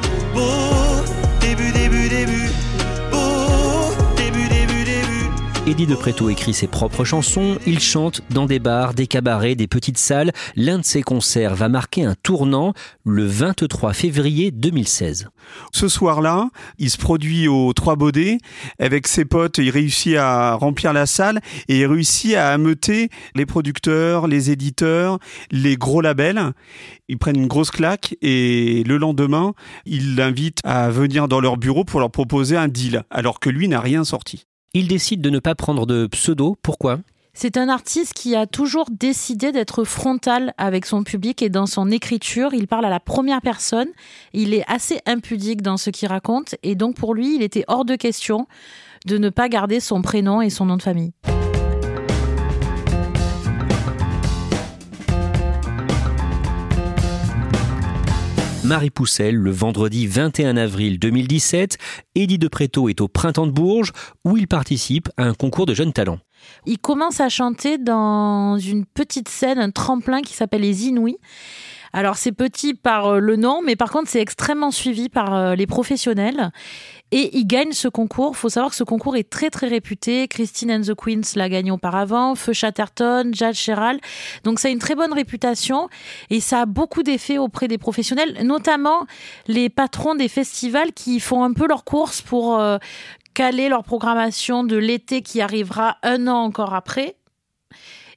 Eddie 5.67 5.87
de 5.87 5.95
Préto 5.95 6.29
écrit 6.29 6.53
ses 6.53 6.67
propres 6.67 7.05
chansons, 7.05 7.57
il 7.67 7.81
chante 7.81 8.21
dans 8.29 8.45
des 8.45 8.59
bars, 8.59 8.93
des 8.93 9.07
cabarets, 9.07 9.55
des 9.55 9.67
petites 9.67 9.97
salles. 9.97 10.31
L'un 10.57 10.79
de 10.79 10.85
ses 10.85 11.01
concerts 11.01 11.55
va 11.55 11.71
marquer 11.71 12.05
un 12.05 12.15
tournant 12.23 12.75
le 13.03 13.25
23 13.25 13.95
février 13.95 14.51
2016. 14.51 15.31
Ce 15.73 15.89
soir-là, 15.89 16.51
il 16.77 16.91
se 16.91 16.99
produit 16.99 17.49
au 17.49 17.73
Trois 17.73 17.97
Baudets 17.97 18.37
avec 18.79 19.07
ses 19.07 19.25
potes. 19.25 19.57
Il 19.57 19.71
réussit 19.71 20.17
à 20.17 20.53
remplir 20.53 20.93
la 20.93 21.07
salle 21.07 21.41
et 21.69 21.81
il 21.81 21.87
réussit 21.87 22.35
à 22.35 22.51
ameuter 22.51 23.09
les 23.35 23.47
producteurs, 23.47 24.27
les 24.27 24.51
éditeurs, 24.51 25.19
les 25.51 25.79
gros 25.79 26.03
labels. 26.03 26.53
Ils 27.09 27.17
prennent 27.17 27.41
une 27.41 27.49
grosse 27.49 27.71
claque 27.71 28.17
et 28.21 28.85
le 28.85 28.99
lendemain, 28.99 29.55
ils 29.87 30.15
l'invitent 30.15 30.61
à 30.63 30.91
venir 30.91 31.27
dans 31.27 31.41
leur 31.41 31.57
bureau 31.57 31.85
pour 31.85 32.01
leur 32.01 32.11
proposer 32.11 32.55
un 32.55 32.69
deal, 32.69 33.05
alors 33.09 33.41
que 33.41 33.49
lui 33.49 33.67
n'a 33.67 33.81
rien 33.81 34.05
sorti. 34.05 34.45
Il 34.77 34.89
décide 34.89 35.21
de 35.21 35.31
ne 35.31 35.39
pas 35.39 35.55
prendre 35.55 35.87
de 35.87 36.09
pseudo. 36.09 36.57
Pourquoi? 36.61 36.99
C'est 37.33 37.57
un 37.57 37.69
artiste 37.69 38.13
qui 38.13 38.35
a 38.35 38.47
toujours 38.47 38.87
décidé 38.91 39.53
d'être 39.53 39.85
frontal 39.85 40.53
avec 40.59 40.85
son 40.85 41.05
public 41.05 41.43
et 41.43 41.49
dans 41.49 41.67
son 41.67 41.93
écriture, 41.93 42.55
il 42.55 42.67
parle 42.67 42.85
à 42.85 42.91
la 42.91 42.99
première 42.99 43.41
personne. 43.41 43.89
Il 44.33 44.53
est 44.53 44.65
assez 44.67 45.01
impudique 45.07 45.63
dans 45.63 45.77
ce 45.77 45.91
qu'il 45.91 46.09
raconte 46.09 46.57
et 46.65 46.75
donc 46.75 46.97
pour 46.97 47.15
lui, 47.15 47.37
il 47.37 47.43
était 47.43 47.65
hors 47.69 47.85
de 47.85 47.95
question 47.95 48.49
de 49.07 49.17
ne 49.17 49.31
pas 49.31 49.49
garder 49.49 49.79
son 49.79 50.03
prénom 50.03 50.43
et 50.43 50.51
son 50.51 50.67
nom 50.67 50.77
de 50.77 50.83
famille. 50.83 51.13
Marie 58.65 58.89
Poussel, 58.89 59.37
le 59.37 59.51
vendredi 59.51 60.07
21 60.07 60.57
avril 60.57 60.99
2017, 60.99 61.77
Eddie 62.15 62.39
de 62.39 62.49
Préto 62.49 62.89
est 62.89 63.03
au 63.03 63.09
Printemps 63.09 63.47
de 63.47 63.53
Bourges 63.53 63.93
où 64.25 64.39
il 64.39 64.49
participe 64.49 65.11
à 65.19 65.25
un 65.25 65.35
concours 65.35 65.67
de 65.67 65.75
jeunes 65.75 65.93
talents. 65.93 66.19
Il 66.65 66.79
commence 66.79 67.21
à 67.21 67.29
chanter 67.29 67.77
dans 67.77 68.57
une 68.59 68.87
petite 68.87 69.29
scène, 69.29 69.59
un 69.59 69.71
tremplin 69.71 70.23
qui 70.23 70.33
s'appelle 70.33 70.63
les 70.63 70.87
Inouïs. 70.87 71.19
Alors 71.97 72.17
c'est 72.17 72.33
petit 72.33 72.75
par 72.75 73.07
euh, 73.07 73.19
le 73.21 73.37
nom, 73.37 73.63
mais 73.63 73.77
par 73.77 73.93
contre 73.93 74.11
c'est 74.11 74.21
extrêmement 74.21 74.73
suivi 74.73 75.09
par 75.09 75.33
euh, 75.33 75.55
les 75.55 75.69
professionnels. 75.69 76.51
Et 77.13 77.39
il 77.39 77.47
gagne 77.47 77.71
ce 77.71 77.87
concours. 77.87 78.37
faut 78.37 78.49
savoir 78.49 78.71
que 78.71 78.77
ce 78.77 78.83
concours 78.83 79.17
est 79.17 79.31
très 79.31 79.49
très 79.49 79.69
réputé. 79.69 80.27
Christine 80.27 80.73
and 80.73 80.81
the 80.81 80.95
Queens 80.97 81.37
l'a 81.37 81.49
gagné 81.49 81.71
auparavant, 81.71 82.35
Feu 82.35 82.53
Chatterton, 82.53 83.31
Jade 83.33 83.55
Sherrill. 83.55 84.01
Donc 84.43 84.59
ça 84.59 84.67
a 84.67 84.71
une 84.73 84.81
très 84.81 84.97
bonne 84.97 85.13
réputation 85.13 85.89
et 86.31 86.41
ça 86.41 86.63
a 86.63 86.67
beaucoup 86.67 87.05
d'effets 87.05 87.39
auprès 87.39 87.69
des 87.69 87.79
professionnels, 87.79 88.45
notamment 88.45 89.07
les 89.47 89.69
patrons 89.69 90.17
des 90.17 90.29
festivals 90.29 90.93
qui 90.95 91.21
font 91.21 91.45
un 91.45 91.53
peu 91.53 91.69
leurs 91.69 91.85
courses 91.85 92.23
pour 92.23 92.59
euh, 92.59 92.79
caler 93.35 93.69
leur 93.69 93.85
programmation 93.85 94.65
de 94.65 94.77
l'été 94.77 95.23
qui 95.23 95.41
arrivera 95.41 95.99
un 96.03 96.27
an 96.27 96.43
encore 96.43 96.75
après. 96.75 97.15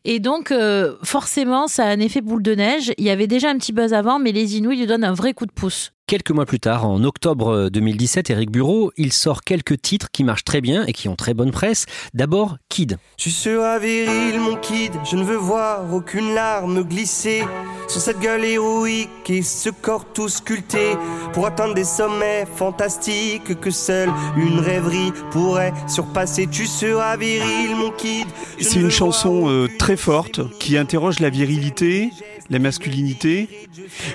Et 0.10 0.22
donc, 0.22 0.52
euh, 0.52 0.96
forcément, 1.04 1.68
ça 1.68 1.84
a 1.84 1.90
un 1.90 2.00
effet 2.00 2.22
boule 2.22 2.42
de 2.42 2.56
neige. 2.56 2.94
Il 2.98 3.04
y 3.04 3.10
avait 3.10 3.28
déjà 3.28 3.50
un 3.50 3.58
petit 3.58 3.74
buzz 3.74 3.94
avant, 3.94 4.20
mais 4.20 4.32
les 4.32 4.56
Inuits 4.56 4.78
lui 4.78 4.88
donnent 4.88 5.04
un 5.04 5.14
vrai 5.14 5.34
coup 5.34 5.46
de 5.46 5.52
pouce. 5.52 5.92
Quelques 6.10 6.32
mois 6.32 6.46
plus 6.46 6.62
tard, 6.62 6.86
en 6.86 7.04
octobre 7.04 7.68
2017, 7.70 8.30
Eric 8.30 8.50
Bureau, 8.50 8.94
il 8.96 9.12
sort 9.12 9.42
quelques 9.42 9.82
titres 9.82 10.08
qui 10.10 10.24
marchent 10.24 10.46
très 10.46 10.62
bien 10.62 10.86
et 10.86 10.94
qui 10.94 11.10
ont 11.10 11.18
très 11.18 11.34
bonne 11.34 11.52
presse. 11.52 11.86
D'abord, 12.14 12.56
Kid. 12.70 12.98
Tu 13.18 13.30
seras 13.30 13.78
viril, 13.78 14.40
mon 14.40 14.56
kid, 14.56 14.94
je 15.04 15.18
ne 15.18 15.24
veux 15.26 15.36
voir 15.36 15.94
aucune 15.94 16.34
larme 16.34 16.84
glisser 16.84 17.44
sur 17.90 18.00
cette 18.00 18.22
gueule 18.22 18.46
héroïque 18.46 19.30
et 19.30 19.42
ce 19.42 19.70
corps 19.70 20.06
tout 20.14 20.30
sculpté 20.30 20.96
pour 21.34 21.46
atteindre 21.46 21.74
des 21.74 21.84
sommets 21.84 22.46
fantastiques 22.56 23.60
que 23.60 23.70
seule 23.70 24.10
une 24.38 24.60
rêverie 24.60 25.12
pourrait 25.32 25.74
surpasser. 25.90 26.48
Tu 26.48 26.68
seras 26.68 27.18
viril, 27.18 27.76
mon 27.76 27.92
kid. 27.92 28.28
C'est 28.62 28.80
une 28.80 28.92
chanson 28.92 29.50
euh, 29.50 29.68
très 29.78 29.98
forte 29.98 30.40
qui 30.58 30.78
interroge 30.78 31.20
la 31.20 31.30
virilité, 31.30 32.12
la 32.50 32.60
masculinité. 32.60 33.68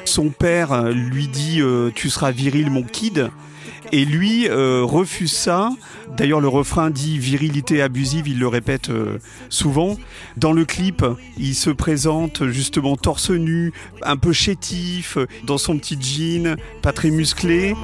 Son 0.04 0.30
père 0.30 0.72
euh, 0.72 0.92
lui 0.92 1.28
dit 1.28 1.60
euh, 1.60 1.90
Tu 1.94 2.10
seras 2.10 2.30
viril, 2.30 2.70
mon 2.70 2.82
kid. 2.82 3.30
Et 3.90 4.04
lui 4.04 4.48
euh, 4.48 4.82
refuse 4.84 5.32
ça. 5.32 5.70
D'ailleurs, 6.16 6.40
le 6.40 6.48
refrain 6.48 6.90
dit 6.90 7.18
virilité 7.18 7.82
abusive, 7.82 8.26
il 8.26 8.38
le 8.38 8.48
répète 8.48 8.90
souvent. 9.48 9.96
Dans 10.36 10.52
le 10.52 10.64
clip, 10.64 11.04
il 11.38 11.54
se 11.54 11.70
présente 11.70 12.48
justement 12.48 12.96
torse 12.96 13.30
nu, 13.30 13.72
un 14.02 14.16
peu 14.16 14.32
chétif, 14.32 15.18
dans 15.44 15.58
son 15.58 15.78
petit 15.78 15.98
jean, 16.00 16.56
pas 16.80 16.92
très 16.92 17.10
musclé. 17.10 17.74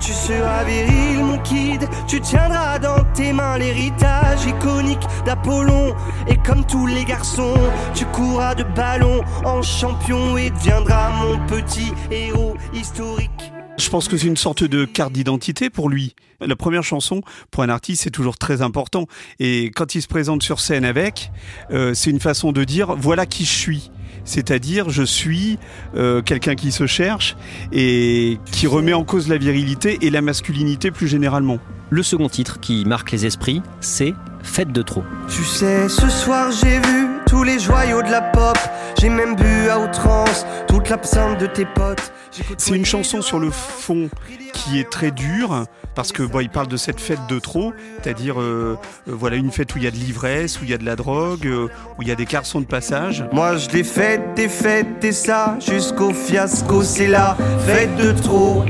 Tu 0.00 0.12
seras 0.12 0.64
viril, 0.64 1.22
mon 1.22 1.38
kid. 1.38 1.86
Tu 2.08 2.20
tiendras 2.20 2.78
dans 2.78 3.04
tes 3.14 3.32
mains 3.32 3.58
l'héritage 3.58 4.46
iconique 4.46 5.02
d'Apollon. 5.24 5.94
Et 6.26 6.36
comme 6.38 6.64
tous 6.66 6.86
les 6.86 7.04
garçons, 7.04 7.54
tu 7.94 8.06
courras 8.06 8.54
de 8.54 8.64
ballon 8.64 9.22
en 9.44 9.60
champion 9.62 10.36
et 10.38 10.50
deviendras 10.50 11.10
mon 11.10 11.46
petit 11.46 11.92
héros 12.10 12.56
historique. 12.72 13.52
Je 13.78 13.88
pense 13.88 14.08
que 14.08 14.16
c'est 14.16 14.26
une 14.26 14.36
sorte 14.36 14.64
de 14.64 14.84
carte 14.84 15.12
d'identité 15.12 15.70
pour 15.70 15.88
lui. 15.88 16.14
La 16.40 16.56
première 16.56 16.82
chanson, 16.82 17.22
pour 17.50 17.62
un 17.62 17.68
artiste, 17.68 18.04
c'est 18.04 18.10
toujours 18.10 18.38
très 18.38 18.62
important. 18.62 19.06
Et 19.38 19.70
quand 19.74 19.94
il 19.94 20.02
se 20.02 20.08
présente 20.08 20.42
sur 20.42 20.60
scène 20.60 20.84
avec, 20.84 21.30
euh, 21.70 21.92
c'est 21.94 22.10
une 22.10 22.20
façon 22.20 22.52
de 22.52 22.64
dire 22.64 22.94
voilà 22.96 23.26
qui 23.26 23.44
je 23.44 23.52
suis. 23.52 23.90
C'est-à-dire, 24.24 24.90
je 24.90 25.02
suis 25.02 25.58
euh, 25.96 26.22
quelqu'un 26.22 26.54
qui 26.54 26.72
se 26.72 26.86
cherche 26.86 27.36
et 27.72 28.38
qui 28.50 28.66
remet 28.66 28.92
en 28.92 29.04
cause 29.04 29.28
la 29.28 29.38
virilité 29.38 29.98
et 30.02 30.10
la 30.10 30.22
masculinité 30.22 30.90
plus 30.90 31.08
généralement. 31.08 31.58
Le 31.90 32.02
second 32.02 32.28
titre 32.28 32.60
qui 32.60 32.84
marque 32.84 33.10
les 33.10 33.26
esprits, 33.26 33.62
c'est 33.80 34.14
Fête 34.42 34.72
de 34.72 34.82
trop. 34.82 35.04
Tu 35.28 35.44
sais, 35.44 35.88
ce 35.88 36.08
soir 36.08 36.50
j'ai 36.50 36.78
vu 36.78 37.08
tous 37.26 37.44
les 37.44 37.58
joyaux 37.58 38.02
de 38.02 38.10
la 38.10 38.20
pop. 38.20 38.58
J'ai 39.00 39.08
même 39.08 39.36
bu 39.36 39.68
à 39.68 39.78
outrance 39.78 40.46
toute 40.68 40.88
l'absinthe 40.88 41.38
de 41.38 41.46
tes 41.46 41.64
potes. 41.64 42.12
C'est 42.58 42.76
une 42.76 42.84
chanson 42.84 43.22
sur 43.22 43.38
le 43.38 43.50
fond 43.50 44.08
qui 44.52 44.78
est 44.78 44.90
très 44.90 45.10
dure 45.10 45.64
parce 45.94 46.12
que 46.12 46.22
bon, 46.22 46.40
il 46.40 46.48
parle 46.48 46.68
de 46.68 46.76
cette 46.76 47.00
fête 47.00 47.26
de 47.28 47.38
trop, 47.38 47.72
c'est-à-dire 48.02 48.40
euh, 48.40 48.78
euh, 49.08 49.12
voilà 49.12 49.36
une 49.36 49.50
fête 49.50 49.74
où 49.74 49.78
il 49.78 49.84
y 49.84 49.86
a 49.86 49.90
de 49.90 49.96
l'ivresse, 49.96 50.60
où 50.60 50.64
il 50.64 50.70
y 50.70 50.74
a 50.74 50.78
de 50.78 50.84
la 50.84 50.96
drogue, 50.96 51.46
euh, 51.46 51.68
où 51.98 52.02
il 52.02 52.08
y 52.08 52.12
a 52.12 52.14
des 52.14 52.24
garçons 52.24 52.60
de 52.60 52.66
passage. 52.66 53.24
Moi 53.32 53.56
je 53.56 53.68
l'ai 53.70 53.84
faite, 53.84 54.34
des 54.36 54.48
fêtes 54.48 55.02
et 55.02 55.12
ça 55.12 55.56
jusqu'au 55.60 56.12
fiasco, 56.12 56.82
c'est 56.82 57.08
la 57.08 57.36
fête 57.66 57.96
de 57.96 58.12
trop. 58.12 58.64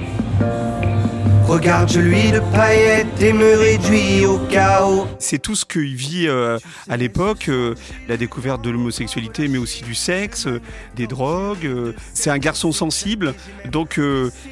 Regarde, 1.50 1.90
je 1.90 1.99
lui 1.99 2.30
de 2.30 2.38
paillettes 2.52 3.21
et 3.21 3.33
me 3.33 3.59
réduis 3.59 4.25
au 4.25 4.38
chaos. 4.38 5.09
C'est 5.19 5.42
tout 5.42 5.57
ce 5.57 5.64
qu'il 5.64 5.97
vit 5.97 6.28
euh, 6.28 6.61
à 6.88 6.97
l'époque, 6.97 7.49
euh, 7.49 7.75
la 8.09 8.16
découverte 8.16 8.62
de 8.62 8.71
l'homosexualité, 8.71 9.49
mais 9.49 9.59
aussi 9.59 9.83
du 9.83 9.97
sexe, 9.97 10.47
euh, 10.47 10.61
des 10.95 11.09
drogues. 11.09 11.69
c'est 12.14 12.30
un 12.30 12.38
garçon 12.38 12.71
sensible, 12.71 13.35
donc 13.73 13.99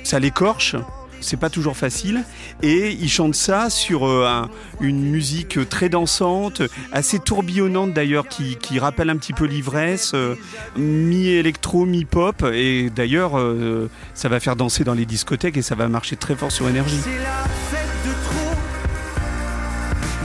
ça 0.03 0.19
l'écorche 0.19 0.75
c'est 1.21 1.37
pas 1.37 1.51
toujours 1.51 1.77
facile. 1.77 2.25
Et 2.63 2.91
il 2.93 3.09
chante 3.09 3.35
ça 3.35 3.71
sur 3.71 4.07
euh, 4.07 4.43
une 4.81 5.03
musique 5.03 5.69
très 5.69 5.89
dansante, 5.89 6.63
assez 6.93 7.19
tourbillonnante 7.19 7.93
d'ailleurs, 7.93 8.29
qui, 8.29 8.57
rappelle 8.79 9.11
un 9.11 9.17
petit 9.17 9.33
peu 9.33 9.45
l'ivresse, 9.45 10.13
euh, 10.15 10.37
mi-électro, 10.77 11.85
mi-pop. 11.85 12.45
Et 12.53 12.91
d'ailleurs, 12.91 13.39
euh, 13.39 13.91
ça 14.15 14.29
va 14.29 14.41
faire 14.41 14.57
danser 14.57 14.85
dans 14.85 14.95
les 14.95 15.07
discothèques 15.07 15.57
et 15.57 15.63
ça 15.63 15.75
va 15.75 15.89
marcher 15.89 16.17
très 16.17 16.37
fort 16.37 16.53
sur 16.53 16.69
énergie. 16.69 17.01
C'est 17.03 17.19
la 17.19 17.45
fête 17.71 17.89
de 18.07 18.13
trop. 18.25 18.55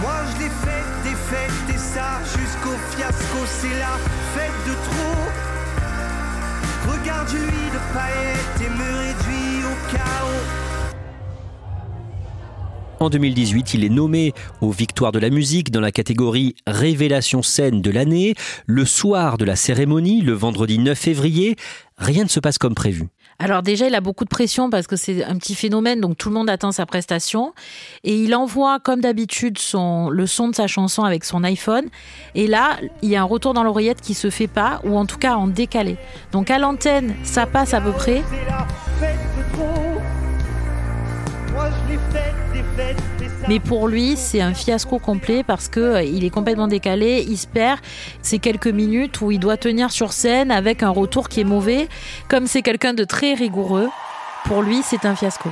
Moi 0.01 0.15
je 0.33 0.43
l'ai 0.43 0.49
fait, 0.49 1.09
des 1.09 1.15
fêtes 1.15 1.75
et 1.75 1.77
ça 1.77 2.19
jusqu'au 2.25 2.75
fiasco. 2.95 3.39
C'est 3.45 3.79
la 3.79 3.97
fête 4.35 4.51
de 4.67 4.73
trop. 4.73 5.13
Regarde 6.91 7.29
lui 7.31 7.71
de 7.71 7.79
paillettes 7.93 8.61
et 8.61 8.69
me 8.69 8.97
réduit 8.97 9.63
au 9.63 9.95
chaos. 9.95 10.82
En 13.03 13.09
2018, 13.09 13.73
il 13.73 13.83
est 13.83 13.89
nommé 13.89 14.33
aux 14.61 14.71
Victoires 14.71 15.11
de 15.11 15.19
la 15.19 15.29
musique 15.29 15.71
dans 15.71 15.81
la 15.81 15.91
catégorie 15.91 16.55
Révélation 16.65 17.41
scène 17.41 17.81
de 17.81 17.91
l'année. 17.91 18.33
Le 18.65 18.85
soir 18.85 19.37
de 19.37 19.43
la 19.43 19.57
cérémonie, 19.57 20.21
le 20.21 20.31
vendredi 20.31 20.79
9 20.79 20.97
février, 20.97 21.57
rien 21.97 22.23
ne 22.23 22.29
se 22.29 22.39
passe 22.39 22.57
comme 22.57 22.75
prévu. 22.75 23.09
Alors 23.39 23.61
déjà, 23.61 23.87
il 23.87 23.95
a 23.95 23.99
beaucoup 23.99 24.23
de 24.23 24.29
pression 24.29 24.69
parce 24.69 24.87
que 24.87 24.95
c'est 24.95 25.21
un 25.25 25.35
petit 25.35 25.53
phénomène, 25.53 25.99
donc 25.99 26.17
tout 26.17 26.29
le 26.29 26.35
monde 26.35 26.49
attend 26.49 26.71
sa 26.71 26.85
prestation. 26.85 27.53
Et 28.05 28.15
il 28.15 28.33
envoie, 28.33 28.79
comme 28.79 29.01
d'habitude, 29.01 29.57
le 30.09 30.25
son 30.25 30.47
de 30.47 30.55
sa 30.55 30.67
chanson 30.67 31.03
avec 31.03 31.25
son 31.25 31.43
iPhone. 31.43 31.87
Et 32.35 32.47
là, 32.47 32.77
il 33.01 33.09
y 33.09 33.17
a 33.17 33.21
un 33.21 33.25
retour 33.25 33.53
dans 33.53 33.63
l'oreillette 33.63 33.99
qui 33.99 34.13
se 34.13 34.29
fait 34.29 34.47
pas, 34.47 34.79
ou 34.85 34.97
en 34.97 35.05
tout 35.05 35.17
cas 35.17 35.35
en 35.35 35.47
décalé. 35.47 35.97
Donc 36.31 36.49
à 36.49 36.57
l'antenne, 36.57 37.15
ça 37.23 37.47
passe 37.47 37.73
à 37.73 37.81
peu 37.81 37.91
près. 37.91 38.23
Mais 43.49 43.59
pour 43.59 43.87
lui, 43.87 44.15
c'est 44.15 44.41
un 44.41 44.53
fiasco 44.53 44.99
complet 44.99 45.43
parce 45.43 45.67
que 45.67 45.79
euh, 45.79 46.03
il 46.03 46.23
est 46.23 46.29
complètement 46.29 46.67
décalé, 46.67 47.25
il 47.27 47.37
se 47.37 47.47
perd. 47.47 47.79
C'est 48.21 48.39
quelques 48.39 48.67
minutes 48.67 49.19
où 49.21 49.31
il 49.31 49.39
doit 49.39 49.57
tenir 49.57 49.91
sur 49.91 50.13
scène 50.13 50.49
avec 50.49 50.81
un 50.81 50.89
retour 50.89 51.27
qui 51.27 51.41
est 51.41 51.45
mauvais. 51.45 51.89
Comme 52.29 52.47
c'est 52.47 52.61
quelqu'un 52.61 52.93
de 52.93 53.03
très 53.03 53.33
rigoureux, 53.33 53.89
pour 54.45 54.61
lui, 54.61 54.81
c'est 54.81 55.05
un 55.05 55.15
fiasco. 55.15 55.49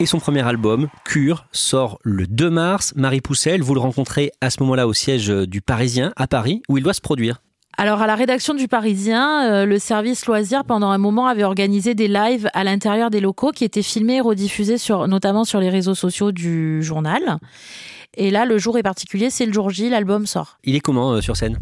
Et 0.00 0.06
son 0.06 0.18
premier 0.18 0.46
album, 0.46 0.88
Cure, 1.04 1.46
sort 1.52 1.98
le 2.02 2.26
2 2.26 2.50
mars. 2.50 2.92
Marie 2.96 3.20
Poussel, 3.20 3.62
vous 3.62 3.74
le 3.74 3.80
rencontrez 3.80 4.32
à 4.40 4.50
ce 4.50 4.60
moment-là 4.62 4.86
au 4.86 4.92
siège 4.92 5.28
du 5.28 5.60
Parisien, 5.60 6.12
à 6.16 6.26
Paris, 6.26 6.62
où 6.68 6.78
il 6.78 6.84
doit 6.84 6.94
se 6.94 7.00
produire. 7.00 7.43
Alors 7.76 8.02
à 8.02 8.06
la 8.06 8.14
rédaction 8.14 8.54
du 8.54 8.68
Parisien, 8.68 9.50
euh, 9.50 9.66
le 9.66 9.78
service 9.78 10.26
loisirs 10.26 10.64
pendant 10.64 10.90
un 10.90 10.98
moment 10.98 11.26
avait 11.26 11.42
organisé 11.42 11.94
des 11.94 12.06
lives 12.06 12.48
à 12.54 12.62
l'intérieur 12.62 13.10
des 13.10 13.20
locaux 13.20 13.50
qui 13.50 13.64
étaient 13.64 13.82
filmés 13.82 14.16
et 14.16 14.20
rediffusés 14.20 14.78
sur, 14.78 15.08
notamment 15.08 15.44
sur 15.44 15.58
les 15.58 15.70
réseaux 15.70 15.94
sociaux 15.94 16.30
du 16.30 16.82
journal. 16.82 17.38
Et 18.16 18.30
là, 18.30 18.44
le 18.44 18.58
jour 18.58 18.78
est 18.78 18.82
particulier, 18.84 19.28
c'est 19.28 19.44
le 19.44 19.52
jour 19.52 19.70
J, 19.70 19.90
l'album 19.90 20.24
sort. 20.26 20.58
Il 20.62 20.76
est 20.76 20.80
comment 20.80 21.14
euh, 21.14 21.20
sur 21.20 21.36
scène? 21.36 21.58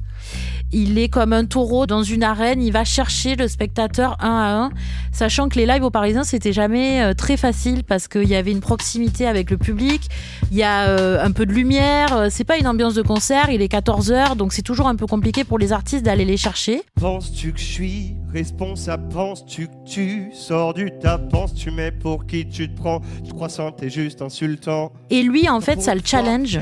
Il 0.72 0.98
est 0.98 1.08
comme 1.08 1.32
un 1.32 1.44
taureau 1.44 1.86
dans 1.86 2.02
une 2.02 2.22
arène, 2.22 2.62
il 2.62 2.72
va 2.72 2.84
chercher 2.84 3.36
le 3.36 3.48
spectateur 3.48 4.16
un 4.20 4.30
à 4.30 4.52
un, 4.64 4.70
sachant 5.12 5.48
que 5.48 5.58
les 5.58 5.66
lives 5.66 5.84
aux 5.84 5.90
Parisiens, 5.90 6.24
c'était 6.24 6.52
jamais 6.52 7.02
euh, 7.02 7.14
très 7.14 7.36
facile 7.36 7.84
parce 7.84 8.08
qu'il 8.08 8.28
y 8.28 8.34
avait 8.34 8.50
une 8.50 8.60
proximité 8.60 9.26
avec 9.26 9.50
le 9.50 9.58
public, 9.58 10.08
il 10.50 10.56
y 10.56 10.62
a 10.62 10.88
euh, 10.88 11.22
un 11.22 11.30
peu 11.32 11.46
de 11.46 11.52
lumière, 11.52 12.16
euh, 12.16 12.28
c'est 12.30 12.44
pas 12.44 12.58
une 12.58 12.66
ambiance 12.66 12.94
de 12.94 13.02
concert, 13.02 13.50
il 13.50 13.62
est 13.62 13.72
14h, 13.72 14.36
donc 14.36 14.52
c'est 14.52 14.62
toujours 14.62 14.88
un 14.88 14.96
peu 14.96 15.06
compliqué 15.06 15.44
pour 15.44 15.58
les 15.58 15.72
artistes 15.72 16.04
d'aller 16.04 16.24
les 16.24 16.36
chercher. 16.36 16.82
Penses-tu 17.00 17.52
que 17.52 17.60
je 17.60 17.64
suis 17.64 18.14
responsable 18.32 19.08
Penses-tu 19.12 19.66
que 19.68 19.84
tu 19.84 20.30
sors 20.32 20.74
du 20.74 20.90
tas? 21.00 21.18
Penses-tu 21.18 21.70
mais 21.70 21.92
pour 21.92 22.26
qui 22.26 22.48
tu 22.48 22.68
te 22.68 22.80
prends? 22.80 23.00
Tu 23.24 23.32
crois 23.32 23.48
ça, 23.48 23.70
t'es 23.76 23.90
juste 23.90 24.22
insultant. 24.22 24.92
Et 25.10 25.22
lui, 25.22 25.48
en 25.48 25.60
fait, 25.60 25.80
ça 25.82 25.94
le 25.94 26.00
challenge. 26.04 26.58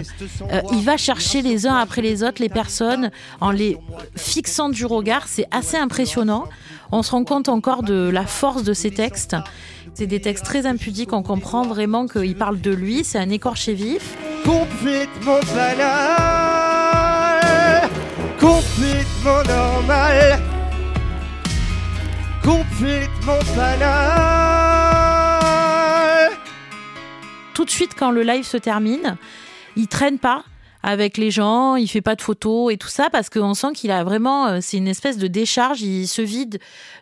il 0.73 0.85
va 0.85 0.97
chercher 0.97 1.43
les 1.43 1.67
uns 1.67 1.77
après 1.77 2.03
les 2.03 2.23
autres 2.23 2.43
les 2.43 2.49
personnes 2.49 3.11
en 3.41 3.51
les 3.51 3.77
fixant 4.17 4.69
du 4.69 4.85
regard, 4.85 5.29
c'est 5.29 5.47
assez 5.51 5.77
impressionnant. 5.77 6.45
On 6.93 7.03
se 7.03 7.13
rend 7.13 7.25
compte 7.25 7.49
encore 7.49 7.83
de 7.83 8.11
la 8.13 8.27
force 8.27 8.65
de 8.65 8.73
ces 8.73 8.91
textes. 8.91 9.37
C'est 9.95 10.07
des 10.07 10.21
textes 10.21 10.45
très 10.45 10.67
impudiques, 10.67 11.13
on 11.13 11.23
comprend 11.23 11.63
vraiment 11.63 12.07
qu'il 12.07 12.37
parle 12.37 12.61
de 12.61 12.71
lui, 12.71 13.05
c'est 13.05 13.19
un 13.19 13.31
écorché 13.31 13.75
vif. 13.75 14.17
Complètement 14.45 15.41
banal, 15.55 16.61
complètement 18.39 19.43
normal, 19.47 20.41
Tout 27.55 27.65
de 27.65 27.71
suite, 27.71 27.93
quand 27.99 28.11
le 28.11 28.23
live 28.23 28.45
se 28.45 28.57
termine, 28.57 29.17
il 29.77 29.87
traîne 29.89 30.19
pas, 30.19 30.45
avec 30.83 31.19
les 31.19 31.31
gens, 31.31 31.77
il 31.77 31.89
fait 31.89 32.01
pas 32.01 32.15
de 32.15 32.23
photos 32.23 32.73
et 32.73 32.77
tout 32.77 32.89
ça 32.89 33.09
parce 33.11 33.29
qu'on 33.29 33.55
sent 33.55 33.73
qu'il 33.75 33.91
a 33.91 34.03
vraiment, 34.05 34.47
euh, 34.47 34.59
c'est 34.61 34.79
une 34.79 34.89
espèce 34.89 35.19
de 35.19 35.27
décharge, 35.27 35.83
il 35.83 36.07
se 36.07 36.23
vide 36.23 36.59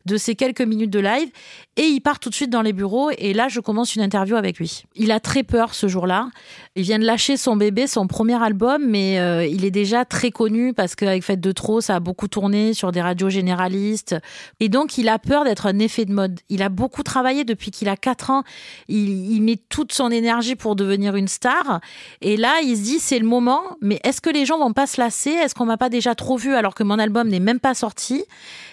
de 0.06 0.16
ces 0.16 0.34
quelques 0.34 0.62
minutes 0.62 0.90
de 0.90 0.98
live 0.98 1.28
et 1.76 1.82
il 1.82 2.00
part 2.00 2.18
tout 2.18 2.28
de 2.28 2.34
suite 2.34 2.50
dans 2.50 2.62
les 2.62 2.72
bureaux 2.72 3.10
et 3.16 3.32
là 3.32 3.48
je 3.48 3.60
commence 3.60 3.94
une 3.94 4.02
interview 4.02 4.36
avec 4.36 4.58
lui. 4.58 4.82
Il 4.96 5.12
a 5.12 5.20
très 5.20 5.42
peur 5.42 5.74
ce 5.74 5.86
jour-là. 5.86 6.28
Il 6.74 6.82
vient 6.82 6.98
de 6.98 7.04
lâcher 7.04 7.36
son 7.36 7.56
bébé, 7.56 7.86
son 7.86 8.06
premier 8.06 8.42
album, 8.42 8.84
mais 8.86 9.20
euh, 9.20 9.46
il 9.46 9.64
est 9.64 9.70
déjà 9.70 10.04
très 10.04 10.30
connu 10.30 10.72
parce 10.74 10.94
qu'avec 10.94 11.22
Fête 11.22 11.40
de 11.40 11.52
Trop, 11.52 11.80
ça 11.80 11.96
a 11.96 12.00
beaucoup 12.00 12.26
tourné 12.26 12.74
sur 12.74 12.90
des 12.90 13.00
radios 13.00 13.30
généralistes 13.30 14.16
et 14.60 14.68
donc 14.68 14.98
il 14.98 15.08
a 15.08 15.18
peur 15.18 15.44
d'être 15.44 15.66
un 15.66 15.78
effet 15.78 16.04
de 16.04 16.12
mode. 16.12 16.40
Il 16.48 16.62
a 16.62 16.68
beaucoup 16.68 17.02
travaillé 17.02 17.44
depuis 17.44 17.70
qu'il 17.70 17.88
a 17.88 17.96
4 17.96 18.30
ans. 18.30 18.42
Il, 18.88 19.30
il 19.30 19.40
met 19.42 19.58
toute 19.68 19.92
son 19.92 20.10
énergie 20.10 20.56
pour 20.56 20.74
devenir 20.74 21.14
une 21.14 21.28
star 21.28 21.80
et 22.20 22.36
là 22.36 22.54
il 22.64 22.76
se 22.76 22.82
dit 22.82 22.98
c'est 22.98 23.18
le 23.18 23.26
moment 23.26 23.67
mais 23.80 24.00
est-ce 24.04 24.20
que 24.20 24.30
les 24.30 24.46
gens 24.46 24.58
vont 24.58 24.72
pas 24.72 24.86
se 24.86 25.00
lasser? 25.00 25.30
Est-ce 25.30 25.54
qu'on 25.54 25.66
m'a 25.66 25.76
pas 25.76 25.88
déjà 25.88 26.14
trop 26.14 26.36
vu 26.36 26.54
alors 26.54 26.74
que 26.74 26.82
mon 26.82 26.98
album 26.98 27.28
n'est 27.28 27.40
même 27.40 27.60
pas 27.60 27.74
sorti? 27.74 28.24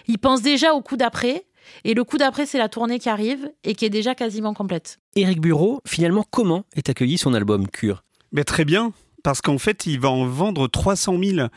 Il 0.07 0.17
pense 0.19 0.41
déjà 0.41 0.73
au 0.73 0.81
coup 0.81 0.97
d'après. 0.97 1.45
Et 1.83 1.93
le 1.93 2.03
coup 2.03 2.17
d'après, 2.17 2.45
c'est 2.45 2.59
la 2.59 2.69
tournée 2.69 2.99
qui 2.99 3.09
arrive 3.09 3.51
et 3.63 3.73
qui 3.73 3.85
est 3.85 3.89
déjà 3.89 4.13
quasiment 4.13 4.53
complète. 4.53 4.99
Éric 5.15 5.41
Bureau, 5.41 5.81
finalement, 5.87 6.23
comment 6.29 6.63
est 6.75 6.89
accueilli 6.89 7.17
son 7.17 7.33
album 7.33 7.67
Cure? 7.67 8.03
Mais 8.31 8.43
Très 8.43 8.65
bien 8.65 8.93
parce 9.25 9.41
qu'en 9.41 9.58
fait, 9.58 9.88
il 9.88 10.00
va 10.00 10.12
en 10.12 10.27
vendre 10.27 10.67
300 10.67 11.17
000. 11.20 11.48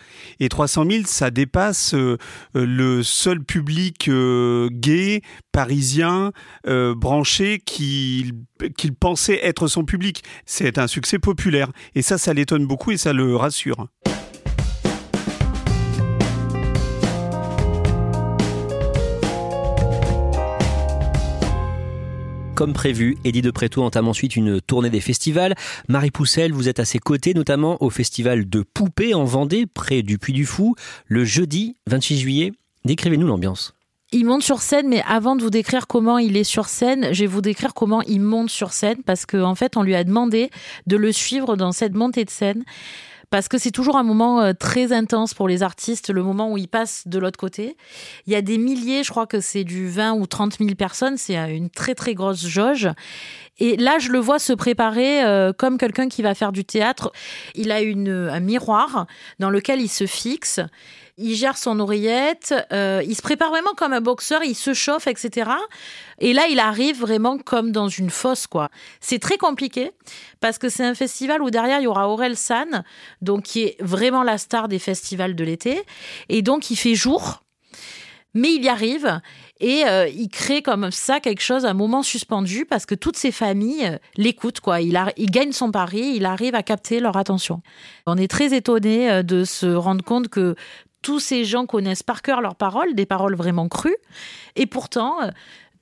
Et 0.40 0.48
300 0.48 0.86
000, 0.90 1.02
ça 1.04 1.30
dépasse 1.30 1.92
euh, 1.92 2.16
le 2.54 3.02
seul 3.02 3.44
public 3.44 4.08
euh, 4.08 4.70
gay, 4.72 5.20
parisien, 5.52 6.32
euh, 6.66 6.94
branché, 6.94 7.58
qu'il 7.58 8.32
pensait 8.98 9.40
être 9.42 9.66
son 9.66 9.84
public. 9.84 10.24
C'est 10.46 10.78
un 10.78 10.86
succès 10.86 11.18
populaire. 11.18 11.70
Et 11.94 12.00
ça, 12.00 12.16
ça 12.16 12.32
l'étonne 12.32 12.66
beaucoup 12.66 12.90
et 12.90 12.96
ça 12.96 13.12
le 13.12 13.36
rassure. 13.36 13.86
Comme 22.58 22.72
prévu, 22.72 23.16
Eddie 23.24 23.40
de 23.40 23.52
Préto 23.52 23.84
entame 23.84 24.08
ensuite 24.08 24.34
une 24.34 24.60
tournée 24.60 24.90
des 24.90 25.00
festivals. 25.00 25.54
Marie 25.86 26.10
Poussel, 26.10 26.52
vous 26.52 26.68
êtes 26.68 26.80
à 26.80 26.84
ses 26.84 26.98
côtés, 26.98 27.32
notamment 27.32 27.80
au 27.80 27.88
festival 27.88 28.48
de 28.48 28.62
Poupées 28.62 29.14
en 29.14 29.22
Vendée, 29.22 29.66
près 29.66 30.02
du 30.02 30.18
Puy 30.18 30.32
du 30.32 30.44
Fou, 30.44 30.74
le 31.06 31.24
jeudi 31.24 31.76
26 31.86 32.18
juillet. 32.18 32.52
Décrivez-nous 32.84 33.28
l'ambiance. 33.28 33.76
Il 34.10 34.24
monte 34.24 34.42
sur 34.42 34.60
scène, 34.60 34.88
mais 34.88 35.04
avant 35.06 35.36
de 35.36 35.42
vous 35.44 35.50
décrire 35.50 35.86
comment 35.86 36.18
il 36.18 36.36
est 36.36 36.42
sur 36.42 36.66
scène, 36.68 37.10
je 37.12 37.20
vais 37.20 37.26
vous 37.28 37.42
décrire 37.42 37.74
comment 37.74 38.02
il 38.02 38.22
monte 38.22 38.50
sur 38.50 38.72
scène, 38.72 39.04
parce 39.06 39.24
qu'en 39.24 39.50
en 39.50 39.54
fait, 39.54 39.76
on 39.76 39.84
lui 39.84 39.94
a 39.94 40.02
demandé 40.02 40.50
de 40.88 40.96
le 40.96 41.12
suivre 41.12 41.56
dans 41.56 41.70
cette 41.70 41.94
montée 41.94 42.24
de 42.24 42.30
scène 42.30 42.64
parce 43.30 43.48
que 43.48 43.58
c'est 43.58 43.70
toujours 43.70 43.96
un 43.96 44.02
moment 44.02 44.40
euh, 44.40 44.52
très 44.52 44.92
intense 44.92 45.34
pour 45.34 45.48
les 45.48 45.62
artistes, 45.62 46.10
le 46.10 46.22
moment 46.22 46.52
où 46.52 46.58
ils 46.58 46.68
passent 46.68 47.06
de 47.06 47.18
l'autre 47.18 47.38
côté. 47.38 47.76
Il 48.26 48.32
y 48.32 48.36
a 48.36 48.42
des 48.42 48.58
milliers, 48.58 49.02
je 49.02 49.10
crois 49.10 49.26
que 49.26 49.40
c'est 49.40 49.64
du 49.64 49.88
20 49.88 50.14
ou 50.14 50.26
30 50.26 50.58
000 50.58 50.74
personnes, 50.74 51.16
c'est 51.16 51.38
euh, 51.38 51.48
une 51.48 51.70
très 51.70 51.94
très 51.94 52.14
grosse 52.14 52.46
jauge. 52.46 52.88
Et 53.58 53.76
là, 53.76 53.98
je 53.98 54.10
le 54.10 54.18
vois 54.18 54.38
se 54.38 54.52
préparer 54.52 55.24
euh, 55.24 55.52
comme 55.52 55.78
quelqu'un 55.78 56.08
qui 56.08 56.22
va 56.22 56.34
faire 56.34 56.52
du 56.52 56.64
théâtre. 56.64 57.12
Il 57.54 57.72
a 57.72 57.78
un 57.78 58.40
miroir 58.40 59.06
dans 59.38 59.50
lequel 59.50 59.80
il 59.80 59.88
se 59.88 60.06
fixe 60.06 60.60
il 61.18 61.34
gère 61.34 61.58
son 61.58 61.80
oreillette, 61.80 62.54
euh, 62.72 63.02
il 63.04 63.14
se 63.14 63.22
prépare 63.22 63.50
vraiment 63.50 63.74
comme 63.76 63.92
un 63.92 64.00
boxeur, 64.00 64.42
il 64.44 64.54
se 64.54 64.72
chauffe, 64.72 65.08
etc. 65.08 65.50
Et 66.20 66.32
là, 66.32 66.46
il 66.48 66.60
arrive 66.60 67.00
vraiment 67.00 67.38
comme 67.38 67.72
dans 67.72 67.88
une 67.88 68.10
fosse, 68.10 68.46
quoi. 68.46 68.70
C'est 69.00 69.18
très 69.18 69.36
compliqué 69.36 69.90
parce 70.40 70.58
que 70.58 70.68
c'est 70.68 70.84
un 70.84 70.94
festival 70.94 71.42
où 71.42 71.50
derrière 71.50 71.80
il 71.80 71.84
y 71.84 71.86
aura 71.88 72.08
Aurel 72.08 72.36
San, 72.36 72.84
donc 73.20 73.42
qui 73.42 73.64
est 73.64 73.76
vraiment 73.80 74.22
la 74.22 74.38
star 74.38 74.68
des 74.68 74.78
festivals 74.78 75.34
de 75.34 75.44
l'été, 75.44 75.82
et 76.28 76.40
donc 76.42 76.70
il 76.70 76.76
fait 76.76 76.94
jour. 76.94 77.42
Mais 78.34 78.54
il 78.54 78.62
y 78.62 78.68
arrive 78.68 79.20
et 79.58 79.84
euh, 79.86 80.06
il 80.06 80.28
crée 80.28 80.60
comme 80.62 80.90
ça 80.92 81.18
quelque 81.18 81.40
chose, 81.40 81.64
un 81.64 81.72
moment 81.72 82.02
suspendu, 82.02 82.66
parce 82.66 82.84
que 82.84 82.94
toutes 82.94 83.16
ses 83.16 83.32
familles 83.32 83.86
euh, 83.86 83.98
l'écoutent. 84.16 84.60
quoi. 84.60 84.82
Il, 84.82 85.00
il 85.16 85.30
gagne 85.30 85.50
son 85.50 85.72
pari, 85.72 86.12
il 86.14 86.26
arrive 86.26 86.54
à 86.54 86.62
capter 86.62 87.00
leur 87.00 87.16
attention. 87.16 87.62
On 88.06 88.16
est 88.16 88.30
très 88.30 88.54
étonné 88.54 89.24
de 89.24 89.44
se 89.44 89.66
rendre 89.66 90.04
compte 90.04 90.28
que 90.28 90.54
tous 91.02 91.20
ces 91.20 91.44
gens 91.44 91.66
connaissent 91.66 92.02
par 92.02 92.22
cœur 92.22 92.40
leurs 92.40 92.56
paroles, 92.56 92.94
des 92.94 93.06
paroles 93.06 93.36
vraiment 93.36 93.68
crues, 93.68 93.96
et 94.56 94.66
pourtant, 94.66 95.22
euh, 95.22 95.30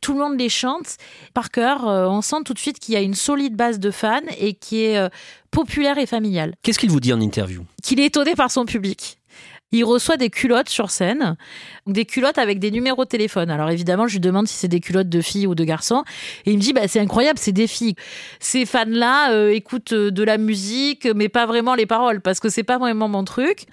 tout 0.00 0.12
le 0.12 0.20
monde 0.20 0.38
les 0.38 0.48
chante 0.48 0.96
par 1.34 1.50
cœur. 1.50 1.88
Euh, 1.88 2.06
on 2.06 2.22
sent 2.22 2.42
tout 2.44 2.54
de 2.54 2.58
suite 2.58 2.78
qu'il 2.78 2.94
y 2.94 2.96
a 2.96 3.00
une 3.00 3.14
solide 3.14 3.56
base 3.56 3.78
de 3.78 3.90
fans 3.90 4.20
et 4.38 4.54
qui 4.54 4.84
est 4.84 4.98
euh, 4.98 5.08
populaire 5.50 5.98
et 5.98 6.06
familiale. 6.06 6.54
Qu'est-ce 6.62 6.78
qu'il 6.78 6.90
vous 6.90 7.00
dit 7.00 7.12
en 7.12 7.20
interview? 7.20 7.64
Qu'il 7.82 8.00
est 8.00 8.06
étonné 8.06 8.34
par 8.34 8.50
son 8.50 8.66
public. 8.66 9.15
Il 9.72 9.84
reçoit 9.84 10.16
des 10.16 10.30
culottes 10.30 10.68
sur 10.68 10.90
scène, 10.90 11.36
des 11.86 12.04
culottes 12.04 12.38
avec 12.38 12.58
des 12.58 12.70
numéros 12.70 13.04
de 13.04 13.08
téléphone. 13.08 13.50
Alors 13.50 13.70
évidemment, 13.70 14.06
je 14.06 14.14
lui 14.14 14.20
demande 14.20 14.46
si 14.46 14.54
c'est 14.54 14.68
des 14.68 14.80
culottes 14.80 15.08
de 15.08 15.20
filles 15.20 15.46
ou 15.46 15.54
de 15.54 15.64
garçons. 15.64 16.04
Et 16.44 16.52
il 16.52 16.56
me 16.56 16.62
dit, 16.62 16.72
bah, 16.72 16.86
c'est 16.86 17.00
incroyable, 17.00 17.38
c'est 17.38 17.52
des 17.52 17.66
filles. 17.66 17.94
Ces 18.38 18.64
fans-là 18.64 19.50
écoutent 19.50 19.92
de 19.94 20.22
la 20.22 20.38
musique, 20.38 21.06
mais 21.14 21.28
pas 21.28 21.46
vraiment 21.46 21.74
les 21.74 21.86
paroles, 21.86 22.20
parce 22.20 22.40
que 22.40 22.48
c'est 22.48 22.62
pas 22.62 22.78
vraiment 22.78 23.08
mon 23.08 23.24
truc. 23.24 23.66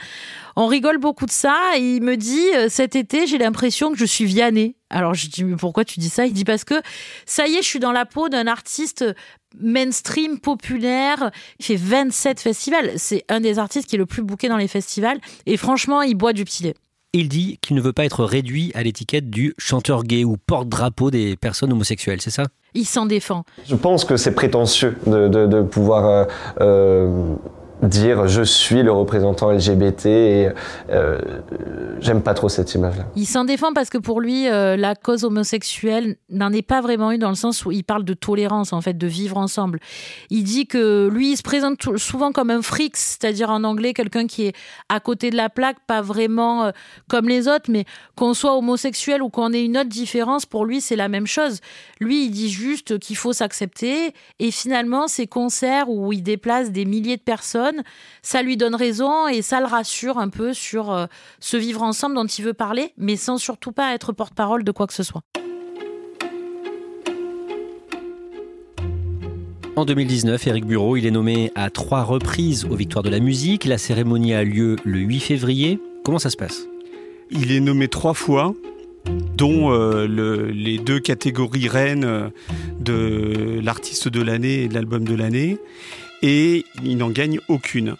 On 0.55 0.67
rigole 0.67 0.97
beaucoup 0.97 1.25
de 1.25 1.31
ça. 1.31 1.57
Et 1.77 1.95
il 1.95 2.03
me 2.03 2.15
dit, 2.15 2.47
euh, 2.55 2.67
cet 2.69 2.95
été, 2.95 3.27
j'ai 3.27 3.37
l'impression 3.37 3.91
que 3.91 3.97
je 3.97 4.05
suis 4.05 4.25
Vianney. 4.25 4.75
Alors 4.93 5.13
je 5.15 5.27
dis, 5.27 5.43
mais 5.43 5.55
pourquoi 5.55 5.83
tu 5.83 5.99
dis 5.99 6.09
ça? 6.09 6.25
Il 6.25 6.33
dit, 6.33 6.45
parce 6.45 6.63
que 6.63 6.75
ça 7.25 7.47
y 7.47 7.55
est, 7.55 7.61
je 7.61 7.67
suis 7.67 7.79
dans 7.79 7.91
la 7.91 8.05
peau 8.05 8.29
d'un 8.29 8.47
artiste 8.47 9.03
mainstream, 9.59 10.39
populaire. 10.39 11.31
Il 11.59 11.65
fait 11.65 11.75
27 11.75 12.39
festivals. 12.39 12.91
C'est 12.97 13.25
un 13.29 13.39
des 13.39 13.59
artistes 13.59 13.89
qui 13.89 13.95
est 13.95 13.99
le 13.99 14.05
plus 14.05 14.23
bouqué 14.23 14.47
dans 14.49 14.57
les 14.57 14.67
festivals. 14.67 15.19
Et 15.45 15.57
franchement, 15.57 16.01
il 16.01 16.15
boit 16.15 16.33
du 16.33 16.45
petit 16.45 16.63
lait. 16.63 16.75
Il 17.15 17.29
dit 17.29 17.59
qu'il 17.61 17.75
ne 17.75 17.81
veut 17.81 17.93
pas 17.93 18.05
être 18.05 18.23
réduit 18.23 18.71
à 18.73 18.81
l'étiquette 18.81 19.29
du 19.29 19.53
chanteur 19.59 20.03
gay 20.03 20.23
ou 20.23 20.37
porte-drapeau 20.37 21.11
des 21.11 21.35
personnes 21.35 21.71
homosexuelles, 21.71 22.21
c'est 22.21 22.31
ça? 22.31 22.45
Il 22.73 22.85
s'en 22.85 23.05
défend. 23.05 23.43
Je 23.67 23.75
pense 23.75 24.03
que 24.03 24.17
c'est 24.17 24.33
prétentieux 24.33 24.97
de, 25.05 25.61
pouvoir 25.61 26.05
euh, 26.05 26.25
euh, 26.61 27.35
dire 27.87 28.27
je 28.27 28.41
suis 28.41 28.83
le 28.83 28.91
représentant 28.91 29.51
LGBT 29.51 30.05
et 30.05 30.49
euh, 30.89 31.19
j'aime 31.99 32.21
pas 32.21 32.33
trop 32.33 32.49
cette 32.49 32.73
image-là. 32.73 33.05
Il 33.15 33.25
s'en 33.25 33.45
défend 33.45 33.73
parce 33.73 33.89
que 33.89 33.97
pour 33.97 34.21
lui, 34.21 34.47
euh, 34.47 34.75
la 34.75 34.95
cause 34.95 35.23
homosexuelle 35.23 36.17
n'en 36.29 36.51
est 36.51 36.61
pas 36.61 36.81
vraiment 36.81 37.11
une 37.11 37.19
dans 37.19 37.29
le 37.29 37.35
sens 37.35 37.65
où 37.65 37.71
il 37.71 37.83
parle 37.83 38.03
de 38.03 38.13
tolérance, 38.13 38.73
en 38.73 38.81
fait, 38.81 38.97
de 38.97 39.07
vivre 39.07 39.37
ensemble. 39.37 39.79
Il 40.29 40.43
dit 40.43 40.67
que 40.67 41.09
lui, 41.11 41.31
il 41.31 41.37
se 41.37 41.43
présente 41.43 41.97
souvent 41.97 42.31
comme 42.31 42.49
un 42.49 42.61
freak, 42.61 42.97
c'est-à-dire 42.97 43.49
en 43.49 43.63
anglais, 43.63 43.93
quelqu'un 43.93 44.27
qui 44.27 44.47
est 44.47 44.53
à 44.89 44.99
côté 44.99 45.29
de 45.29 45.35
la 45.35 45.49
plaque, 45.49 45.77
pas 45.87 46.01
vraiment 46.01 46.65
euh, 46.65 46.71
comme 47.07 47.27
les 47.27 47.47
autres, 47.47 47.69
mais 47.69 47.85
qu'on 48.15 48.33
soit 48.33 48.57
homosexuel 48.57 49.21
ou 49.21 49.29
qu'on 49.29 49.53
ait 49.53 49.63
une 49.63 49.77
autre 49.77 49.89
différence, 49.89 50.45
pour 50.45 50.65
lui, 50.65 50.81
c'est 50.81 50.95
la 50.95 51.09
même 51.09 51.27
chose. 51.27 51.59
Lui, 51.99 52.25
il 52.25 52.31
dit 52.31 52.49
juste 52.49 52.99
qu'il 52.99 53.15
faut 53.15 53.33
s'accepter 53.33 54.13
et 54.39 54.51
finalement, 54.51 55.07
ces 55.07 55.27
concerts 55.27 55.89
où 55.89 56.11
il 56.13 56.23
déplace 56.23 56.71
des 56.71 56.85
milliers 56.85 57.17
de 57.17 57.21
personnes, 57.21 57.72
ça 58.21 58.41
lui 58.41 58.57
donne 58.57 58.75
raison 58.75 59.27
et 59.27 59.41
ça 59.41 59.59
le 59.59 59.65
rassure 59.65 60.17
un 60.17 60.29
peu 60.29 60.53
sur 60.53 60.91
euh, 60.91 61.05
ce 61.39 61.57
vivre 61.57 61.81
ensemble 61.81 62.15
dont 62.15 62.25
il 62.25 62.43
veut 62.43 62.53
parler, 62.53 62.93
mais 62.97 63.15
sans 63.15 63.37
surtout 63.37 63.71
pas 63.71 63.93
être 63.93 64.11
porte-parole 64.13 64.63
de 64.63 64.71
quoi 64.71 64.87
que 64.87 64.93
ce 64.93 65.03
soit. 65.03 65.23
En 69.75 69.85
2019, 69.85 70.45
Éric 70.45 70.65
Bureau, 70.65 70.97
il 70.97 71.07
est 71.07 71.11
nommé 71.11 71.51
à 71.55 71.71
trois 71.71 72.03
reprises 72.03 72.65
aux 72.65 72.75
Victoires 72.75 73.01
de 73.01 73.09
la 73.09 73.19
musique. 73.19 73.65
La 73.65 73.79
cérémonie 73.79 74.35
a 74.35 74.43
lieu 74.43 74.75
le 74.83 74.99
8 74.99 75.19
février. 75.19 75.79
Comment 76.03 76.19
ça 76.19 76.29
se 76.29 76.37
passe? 76.37 76.67
Il 77.31 77.51
est 77.51 77.59
nommé 77.59 77.87
trois 77.87 78.13
fois, 78.13 78.53
dont 79.35 79.71
euh, 79.71 80.05
les 80.53 80.77
deux 80.77 80.99
catégories 80.99 81.67
reines 81.67 82.05
euh, 82.05 82.29
de 82.79 83.59
l'artiste 83.63 84.07
de 84.07 84.21
l'année 84.21 84.63
et 84.63 84.67
de 84.67 84.75
l'album 84.75 85.05
de 85.05 85.15
l'année 85.15 85.57
et 86.23 86.65
il 86.83 86.97
n'en 86.97 87.09
gagne 87.09 87.39
aucune. 87.49 87.95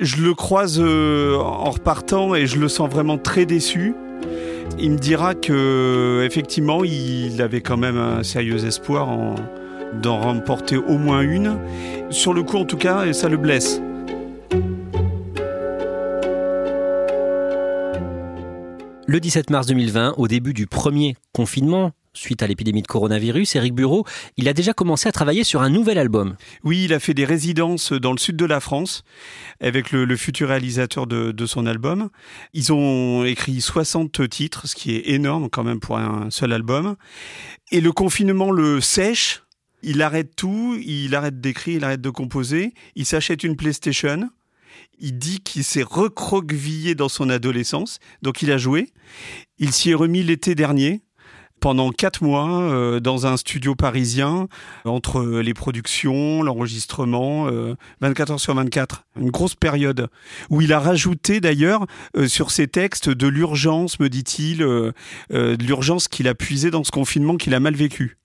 Je 0.00 0.22
le 0.22 0.34
croise 0.34 0.80
euh, 0.80 1.36
en 1.36 1.70
repartant 1.70 2.34
et 2.34 2.46
je 2.46 2.58
le 2.58 2.68
sens 2.68 2.90
vraiment 2.90 3.18
très 3.18 3.46
déçu. 3.46 3.94
Il 4.80 4.92
me 4.92 4.98
dira 4.98 5.34
que 5.34 6.22
effectivement, 6.24 6.82
il 6.82 7.40
avait 7.40 7.60
quand 7.60 7.76
même 7.76 7.98
un 7.98 8.22
sérieux 8.22 8.64
espoir 8.64 9.08
d'en 10.02 10.20
remporter 10.20 10.76
au 10.76 10.98
moins 10.98 11.20
une. 11.20 11.58
Sur 12.10 12.34
le 12.34 12.42
coup, 12.42 12.56
en 12.56 12.64
tout 12.64 12.76
cas, 12.76 13.12
ça 13.12 13.28
le 13.28 13.36
blesse. 13.36 13.80
Le 19.06 19.20
17 19.20 19.50
mars 19.50 19.66
2020, 19.66 20.14
au 20.18 20.28
début 20.28 20.52
du 20.52 20.66
premier 20.66 21.16
confinement, 21.32 21.92
suite 22.18 22.42
à 22.42 22.46
l'épidémie 22.46 22.82
de 22.82 22.86
coronavirus, 22.86 23.56
Eric 23.56 23.74
Bureau, 23.74 24.04
il 24.36 24.48
a 24.48 24.52
déjà 24.52 24.72
commencé 24.72 25.08
à 25.08 25.12
travailler 25.12 25.44
sur 25.44 25.62
un 25.62 25.70
nouvel 25.70 25.98
album. 25.98 26.36
Oui, 26.64 26.84
il 26.84 26.92
a 26.92 26.98
fait 26.98 27.14
des 27.14 27.24
résidences 27.24 27.92
dans 27.92 28.12
le 28.12 28.18
sud 28.18 28.36
de 28.36 28.44
la 28.44 28.60
France 28.60 29.04
avec 29.60 29.92
le, 29.92 30.16
futur 30.16 30.48
réalisateur 30.48 31.06
de, 31.06 31.46
son 31.46 31.66
album. 31.66 32.10
Ils 32.52 32.72
ont 32.72 33.24
écrit 33.24 33.60
60 33.60 34.28
titres, 34.28 34.66
ce 34.66 34.74
qui 34.74 34.96
est 34.96 35.10
énorme 35.10 35.48
quand 35.48 35.64
même 35.64 35.80
pour 35.80 35.98
un 35.98 36.30
seul 36.30 36.52
album. 36.52 36.96
Et 37.70 37.80
le 37.80 37.92
confinement 37.92 38.50
le 38.50 38.80
sèche. 38.80 39.42
Il 39.82 40.02
arrête 40.02 40.34
tout, 40.34 40.76
il 40.84 41.14
arrête 41.14 41.40
d'écrire, 41.40 41.76
il 41.76 41.84
arrête 41.84 42.00
de 42.00 42.10
composer, 42.10 42.74
il 42.96 43.06
s'achète 43.06 43.44
une 43.44 43.54
PlayStation 43.54 44.28
Il 44.98 45.16
dit 45.18 45.38
qu'il 45.38 45.62
s'est 45.62 45.84
recroquevillé 45.84 46.96
dans 46.96 47.08
son 47.08 47.30
adolescence, 47.30 48.00
donc 48.20 48.42
il 48.42 48.50
a 48.50 48.58
joué. 48.58 48.88
Il 49.58 49.72
s'y 49.72 49.90
est 49.90 49.94
remis 49.94 50.24
l'été 50.24 50.56
dernier 50.56 51.00
pendant 51.60 51.90
quatre 51.90 52.22
mois 52.22 52.62
euh, 52.62 53.00
dans 53.00 53.26
un 53.26 53.36
studio 53.36 53.74
parisien 53.74 54.48
entre 54.84 55.40
les 55.40 55.54
productions, 55.54 56.42
l'enregistrement, 56.42 57.46
24 58.00 58.30
euh, 58.30 58.32
heures 58.32 58.40
sur 58.40 58.54
24. 58.54 59.04
Une 59.20 59.30
grosse 59.30 59.54
période 59.54 60.08
où 60.50 60.60
il 60.60 60.72
a 60.72 60.80
rajouté 60.80 61.40
d'ailleurs 61.40 61.86
euh, 62.16 62.28
sur 62.28 62.50
ses 62.50 62.68
textes 62.68 63.08
de 63.08 63.26
l'urgence, 63.26 64.00
me 64.00 64.08
dit-il, 64.08 64.58
de 64.58 64.94
l'urgence 65.64 66.08
qu'il 66.08 66.28
a 66.28 66.34
puisé 66.34 66.70
dans 66.70 66.84
ce 66.84 66.90
confinement 66.90 67.36
qu'il 67.36 67.54
a 67.54 67.60
mal 67.60 67.74
vécu. 67.74 68.18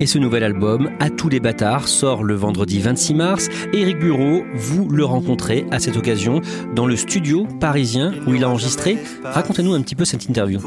Et 0.00 0.06
ce 0.06 0.18
nouvel 0.18 0.42
album, 0.42 0.90
À 1.00 1.10
tous 1.10 1.28
les 1.28 1.40
bâtards, 1.40 1.88
sort 1.88 2.24
le 2.24 2.34
vendredi 2.34 2.80
26 2.80 3.14
mars. 3.14 3.48
Éric 3.72 3.98
Bureau, 3.98 4.42
vous 4.54 4.88
le 4.88 5.04
rencontrez 5.04 5.64
à 5.70 5.78
cette 5.78 5.96
occasion 5.96 6.40
dans 6.74 6.86
le 6.86 6.96
studio 6.96 7.46
parisien 7.60 8.12
où 8.26 8.34
il 8.34 8.44
a 8.44 8.48
enregistré. 8.48 8.98
Racontez-nous 9.24 9.74
un 9.74 9.82
petit 9.82 9.94
peu 9.94 10.04
cette 10.04 10.28
interview. 10.28 10.60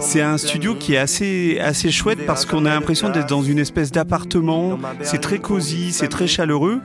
C'est 0.00 0.22
un 0.22 0.38
studio 0.38 0.74
qui 0.74 0.94
est 0.94 0.98
assez, 0.98 1.58
assez 1.60 1.90
chouette 1.90 2.24
parce 2.26 2.46
qu'on 2.46 2.64
a 2.64 2.70
l'impression 2.70 3.10
d'être 3.10 3.28
dans 3.28 3.42
une 3.42 3.58
espèce 3.58 3.92
d'appartement. 3.92 4.78
C'est 5.02 5.20
très 5.20 5.38
cosy, 5.38 5.92
c'est 5.92 6.08
très 6.08 6.26
chaleureux. 6.26 6.80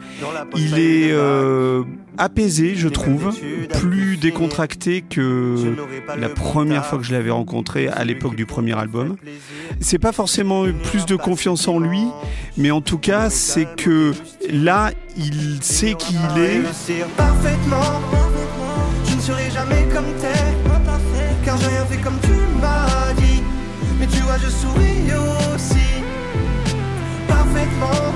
Il 0.55 0.79
est 0.79 1.11
euh, 1.11 1.83
apaisé, 2.17 2.75
je 2.75 2.87
trouve, 2.87 3.33
plus 3.79 4.17
décontracté 4.17 5.01
que 5.01 5.75
la 6.17 6.29
première 6.29 6.85
fois 6.85 6.97
que 6.97 7.03
je 7.03 7.11
l'avais 7.11 7.31
rencontré 7.31 7.87
à 7.87 8.03
l'époque 8.03 8.35
du 8.35 8.45
premier 8.45 8.77
album. 8.77 9.15
C'est 9.79 9.99
pas 9.99 10.11
forcément 10.11 10.65
plus 10.91 11.05
de 11.05 11.15
confiance 11.15 11.67
en 11.67 11.79
lui, 11.79 12.03
mais 12.57 12.71
en 12.71 12.81
tout 12.81 12.97
cas, 12.97 13.29
c'est 13.29 13.67
que 13.75 14.13
là, 14.49 14.91
il 15.17 15.59
sait 15.61 15.95
qui 15.95 16.15
il 16.35 16.41
est. 16.41 16.61
Parfaitement, 17.17 18.01
je 19.05 19.15
ne 19.15 19.21
serai 19.21 19.49
jamais 19.51 19.87
comme 19.93 20.05
car 21.45 21.57
j'ai 21.57 21.67
rien 21.67 21.85
fait 21.85 21.97
comme 21.97 22.19
tu 22.21 22.61
m'as 22.61 23.13
dit. 23.13 23.43
Mais 23.99 24.07
tu 24.07 24.19
vois, 24.19 24.37
je 24.37 24.49
souris 24.49 25.11
aussi. 25.55 26.03
Parfaitement, 27.27 28.13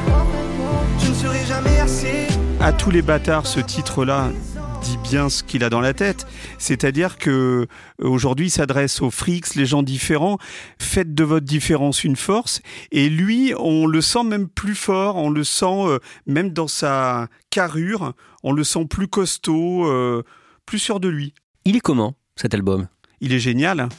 je 0.99 1.09
ne 1.09 1.13
serai 1.13 1.45
jamais 1.45 1.79
assez. 1.79 2.36
À 2.59 2.73
tous 2.73 2.89
les 2.89 3.01
bâtards, 3.01 3.45
ce 3.45 3.59
titre-là 3.59 4.31
dit 4.81 4.97
bien 4.97 5.29
ce 5.29 5.43
qu'il 5.43 5.63
a 5.63 5.69
dans 5.69 5.79
la 5.79 5.93
tête. 5.93 6.25
C'est-à-dire 6.57 7.17
que 7.17 7.29
euh, 7.29 8.07
aujourd'hui, 8.07 8.47
il 8.47 8.49
s'adresse 8.49 9.01
aux 9.01 9.11
frics, 9.11 9.55
les 9.55 9.65
gens 9.65 9.83
différents. 9.83 10.37
Faites 10.79 11.13
de 11.13 11.23
votre 11.23 11.45
différence 11.45 12.03
une 12.03 12.15
force. 12.15 12.61
Et 12.91 13.09
lui, 13.09 13.53
on 13.57 13.85
le 13.85 14.01
sent 14.01 14.23
même 14.23 14.47
plus 14.47 14.75
fort. 14.75 15.17
On 15.17 15.29
le 15.29 15.43
sent 15.43 15.65
euh, 15.65 15.99
même 16.25 16.51
dans 16.51 16.67
sa 16.67 17.27
carrure. 17.49 18.13
On 18.43 18.51
le 18.51 18.63
sent 18.63 18.85
plus 18.85 19.07
costaud, 19.07 19.87
euh, 19.87 20.23
plus 20.65 20.79
sûr 20.79 20.99
de 20.99 21.09
lui. 21.09 21.33
Il 21.63 21.75
est 21.75 21.81
comment 21.81 22.15
cet 22.35 22.53
album? 22.53 22.87
Il 23.21 23.33
est 23.33 23.39
génial. 23.39 23.89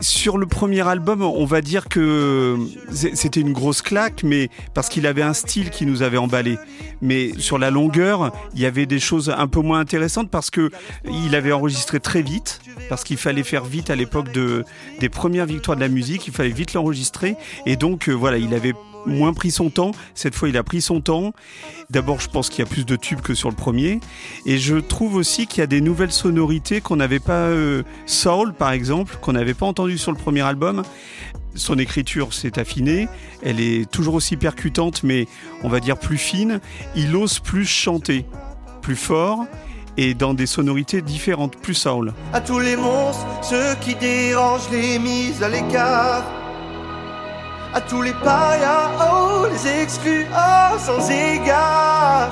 Sur 0.00 0.38
le 0.38 0.46
premier 0.46 0.86
album, 0.86 1.22
on 1.22 1.44
va 1.44 1.60
dire 1.60 1.88
que 1.88 2.56
c'était 2.90 3.40
une 3.40 3.52
grosse 3.52 3.82
claque, 3.82 4.22
mais 4.24 4.48
parce 4.72 4.88
qu'il 4.88 5.06
avait 5.06 5.22
un 5.22 5.34
style 5.34 5.70
qui 5.70 5.86
nous 5.86 6.02
avait 6.02 6.18
emballé. 6.18 6.58
Mais 7.00 7.32
sur 7.38 7.58
la 7.58 7.70
longueur, 7.70 8.32
il 8.54 8.60
y 8.60 8.66
avait 8.66 8.86
des 8.86 9.00
choses 9.00 9.30
un 9.36 9.46
peu 9.46 9.60
moins 9.60 9.80
intéressantes 9.80 10.30
parce 10.30 10.50
que 10.50 10.70
il 11.10 11.34
avait 11.34 11.52
enregistré 11.52 12.00
très 12.00 12.22
vite, 12.22 12.60
parce 12.88 13.04
qu'il 13.04 13.16
fallait 13.16 13.42
faire 13.42 13.64
vite 13.64 13.90
à 13.90 13.96
l'époque 13.96 14.32
de, 14.32 14.64
des 15.00 15.08
premières 15.08 15.46
victoires 15.46 15.76
de 15.76 15.82
la 15.82 15.88
musique, 15.88 16.26
il 16.26 16.32
fallait 16.32 16.50
vite 16.50 16.72
l'enregistrer, 16.74 17.36
et 17.66 17.76
donc 17.76 18.08
euh, 18.08 18.12
voilà, 18.12 18.38
il 18.38 18.54
avait 18.54 18.74
moins 19.06 19.32
pris 19.32 19.50
son 19.50 19.70
temps. 19.70 19.92
Cette 20.14 20.34
fois, 20.34 20.48
il 20.48 20.56
a 20.56 20.62
pris 20.62 20.80
son 20.80 21.00
temps. 21.00 21.32
D'abord, 21.90 22.20
je 22.20 22.28
pense 22.28 22.48
qu'il 22.48 22.60
y 22.60 22.66
a 22.66 22.70
plus 22.70 22.86
de 22.86 22.96
tubes 22.96 23.20
que 23.20 23.34
sur 23.34 23.50
le 23.50 23.56
premier. 23.56 24.00
Et 24.46 24.58
je 24.58 24.76
trouve 24.76 25.14
aussi 25.14 25.46
qu'il 25.46 25.60
y 25.60 25.62
a 25.62 25.66
des 25.66 25.80
nouvelles 25.80 26.12
sonorités 26.12 26.80
qu'on 26.80 26.96
n'avait 26.96 27.20
pas. 27.20 27.48
Euh, 27.48 27.82
Soul, 28.06 28.54
par 28.54 28.72
exemple, 28.72 29.16
qu'on 29.20 29.32
n'avait 29.32 29.54
pas 29.54 29.66
entendu 29.66 29.98
sur 29.98 30.12
le 30.12 30.18
premier 30.18 30.42
album. 30.42 30.82
Son 31.54 31.78
écriture 31.78 32.34
s'est 32.34 32.58
affinée. 32.58 33.08
Elle 33.42 33.60
est 33.60 33.90
toujours 33.90 34.14
aussi 34.14 34.36
percutante, 34.36 35.02
mais 35.02 35.26
on 35.62 35.68
va 35.68 35.80
dire 35.80 35.98
plus 35.98 36.18
fine. 36.18 36.60
Il 36.96 37.14
ose 37.14 37.38
plus 37.38 37.66
chanter, 37.66 38.26
plus 38.82 38.96
fort 38.96 39.44
et 39.96 40.14
dans 40.14 40.34
des 40.34 40.46
sonorités 40.46 41.02
différentes, 41.02 41.56
plus 41.56 41.74
soul. 41.74 42.12
À 42.32 42.40
tous 42.40 42.58
les 42.58 42.76
monstres, 42.76 43.26
ceux 43.42 43.74
qui 43.80 43.94
dérangent 43.94 44.70
les 44.72 44.98
mises 44.98 45.42
à 45.42 45.48
l'écart 45.48 46.24
à 47.74 47.80
tous 47.80 48.02
les 48.02 48.12
parias, 48.12 48.90
oh, 49.00 49.46
les 49.52 49.82
exclus, 49.82 50.26
oh, 50.32 50.78
sans 50.78 51.10
égard. 51.10 52.30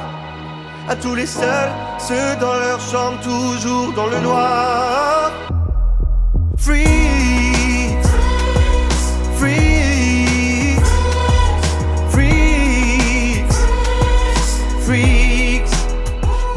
À 0.89 0.97
tous 0.97 1.15
les 1.15 1.27
seuls, 1.27 1.73
ceux 1.99 2.37
dans 2.41 2.55
leur 2.55 2.81
chambre, 2.81 3.19
toujours 3.23 3.93
dans 3.93 4.07
le 4.07 4.21
noir. 4.21 5.33
Free. 6.57 7.03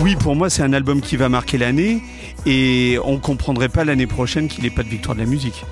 Oui, 0.02 0.16
pour 0.16 0.36
moi, 0.36 0.52
c'est 0.52 0.62
un 0.62 0.74
album 0.74 1.02
qui 1.02 1.18
va 1.18 1.30
marquer 1.30 1.58
l'année 1.58 2.04
et 2.46 3.00
on 3.06 3.18
comprendrait 3.18 3.70
pas 3.70 3.84
l'année 3.84 4.06
prochaine 4.06 4.48
qu'il 4.48 4.64
n'ait 4.64 4.70
pas 4.70 4.84
de 4.84 4.88
victoire 4.88 5.16
de 5.16 5.22
la 5.22 5.26
musique. 5.26 5.66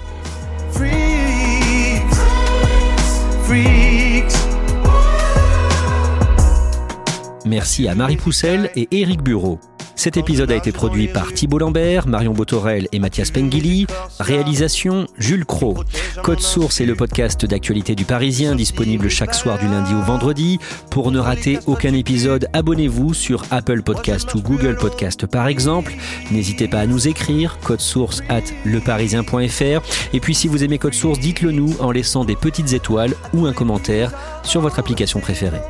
Merci 7.46 7.88
à 7.88 7.96
Marie 7.96 8.18
Poussel 8.18 8.72
et 8.76 8.88
Éric 8.92 9.22
Bureau. 9.22 9.60
Cet 9.96 10.18
épisode 10.18 10.52
a 10.52 10.56
été 10.56 10.72
produit 10.72 11.08
par 11.08 11.34
Thibault 11.34 11.60
Lambert, 11.60 12.08
Marion 12.08 12.34
Botorel 12.34 12.88
et 12.92 13.00
Mathias 13.00 13.32
Pengili. 13.32 13.88
Réalisation 14.20 15.08
Jules 15.18 15.46
Cro. 15.46 15.78
Code 16.24 16.40
Source 16.40 16.82
est 16.82 16.86
le 16.86 16.96
podcast 16.96 17.46
d'actualité 17.46 17.96
du 17.96 18.06
Parisien 18.06 18.56
disponible 18.56 19.10
chaque 19.10 19.34
soir 19.34 19.60
du 19.60 19.66
lundi 19.66 19.94
au 19.94 20.02
vendredi. 20.02 20.60
Pour 20.90 21.12
ne 21.12 21.20
rater 21.20 21.60
aucun 21.68 21.94
épisode, 21.94 22.48
abonnez-vous 22.54 23.14
sur 23.14 23.44
Apple 23.52 23.82
Podcast 23.82 24.34
ou 24.36 24.42
Google 24.42 24.76
Podcast 24.78 25.26
par 25.26 25.48
exemple. 25.48 25.94
N'hésitez 26.32 26.68
pas 26.68 26.80
à 26.80 26.86
nous 26.86 27.08
écrire 27.08 27.58
code 27.64 27.82
source 27.82 28.22
at 28.30 28.44
leparisien.fr. 28.66 30.14
Et 30.14 30.20
puis 30.20 30.36
si 30.36 30.48
vous 30.48 30.64
aimez 30.64 30.78
Code 30.78 30.94
Source, 30.94 31.20
dites-le 31.20 31.52
nous 31.52 31.76
en 31.80 31.92
laissant 31.92 32.26
des 32.26 32.36
petites 32.36 32.74
étoiles 32.74 33.14
ou 33.34 33.46
un 33.46 33.54
commentaire 33.54 34.12
sur 34.44 34.62
votre 34.62 34.80
application 34.80 35.20
préférée. 35.20 35.62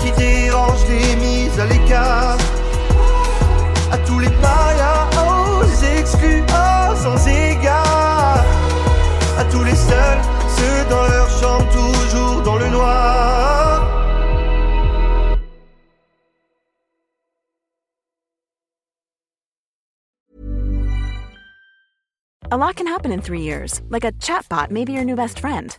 Qui 0.00 0.10
dérange 0.12 0.84
les 0.88 1.16
mises 1.16 1.58
à 1.58 1.66
l'écart. 1.66 2.38
À 3.92 3.98
tous 3.98 4.18
les 4.18 4.30
parias, 4.30 5.08
les 5.62 6.00
exclus, 6.00 6.42
sans 6.96 7.26
égard. 7.28 8.44
À 9.38 9.44
tous 9.44 9.64
les 9.64 9.74
seuls, 9.74 10.20
ceux 10.56 10.84
dans 10.88 11.02
leur 11.02 11.28
chambre, 11.28 11.66
toujours 11.72 12.42
dans 12.42 12.56
le 12.56 12.68
noir. 12.68 13.86
A 22.52 22.56
lot 22.56 22.74
can 22.74 22.88
happen 22.88 23.12
in 23.12 23.20
three 23.20 23.42
years, 23.42 23.80
like 23.90 24.04
a 24.04 24.10
chatbot 24.18 24.70
may 24.70 24.84
be 24.84 24.92
your 24.92 25.04
new 25.04 25.14
best 25.14 25.38
friend 25.38 25.78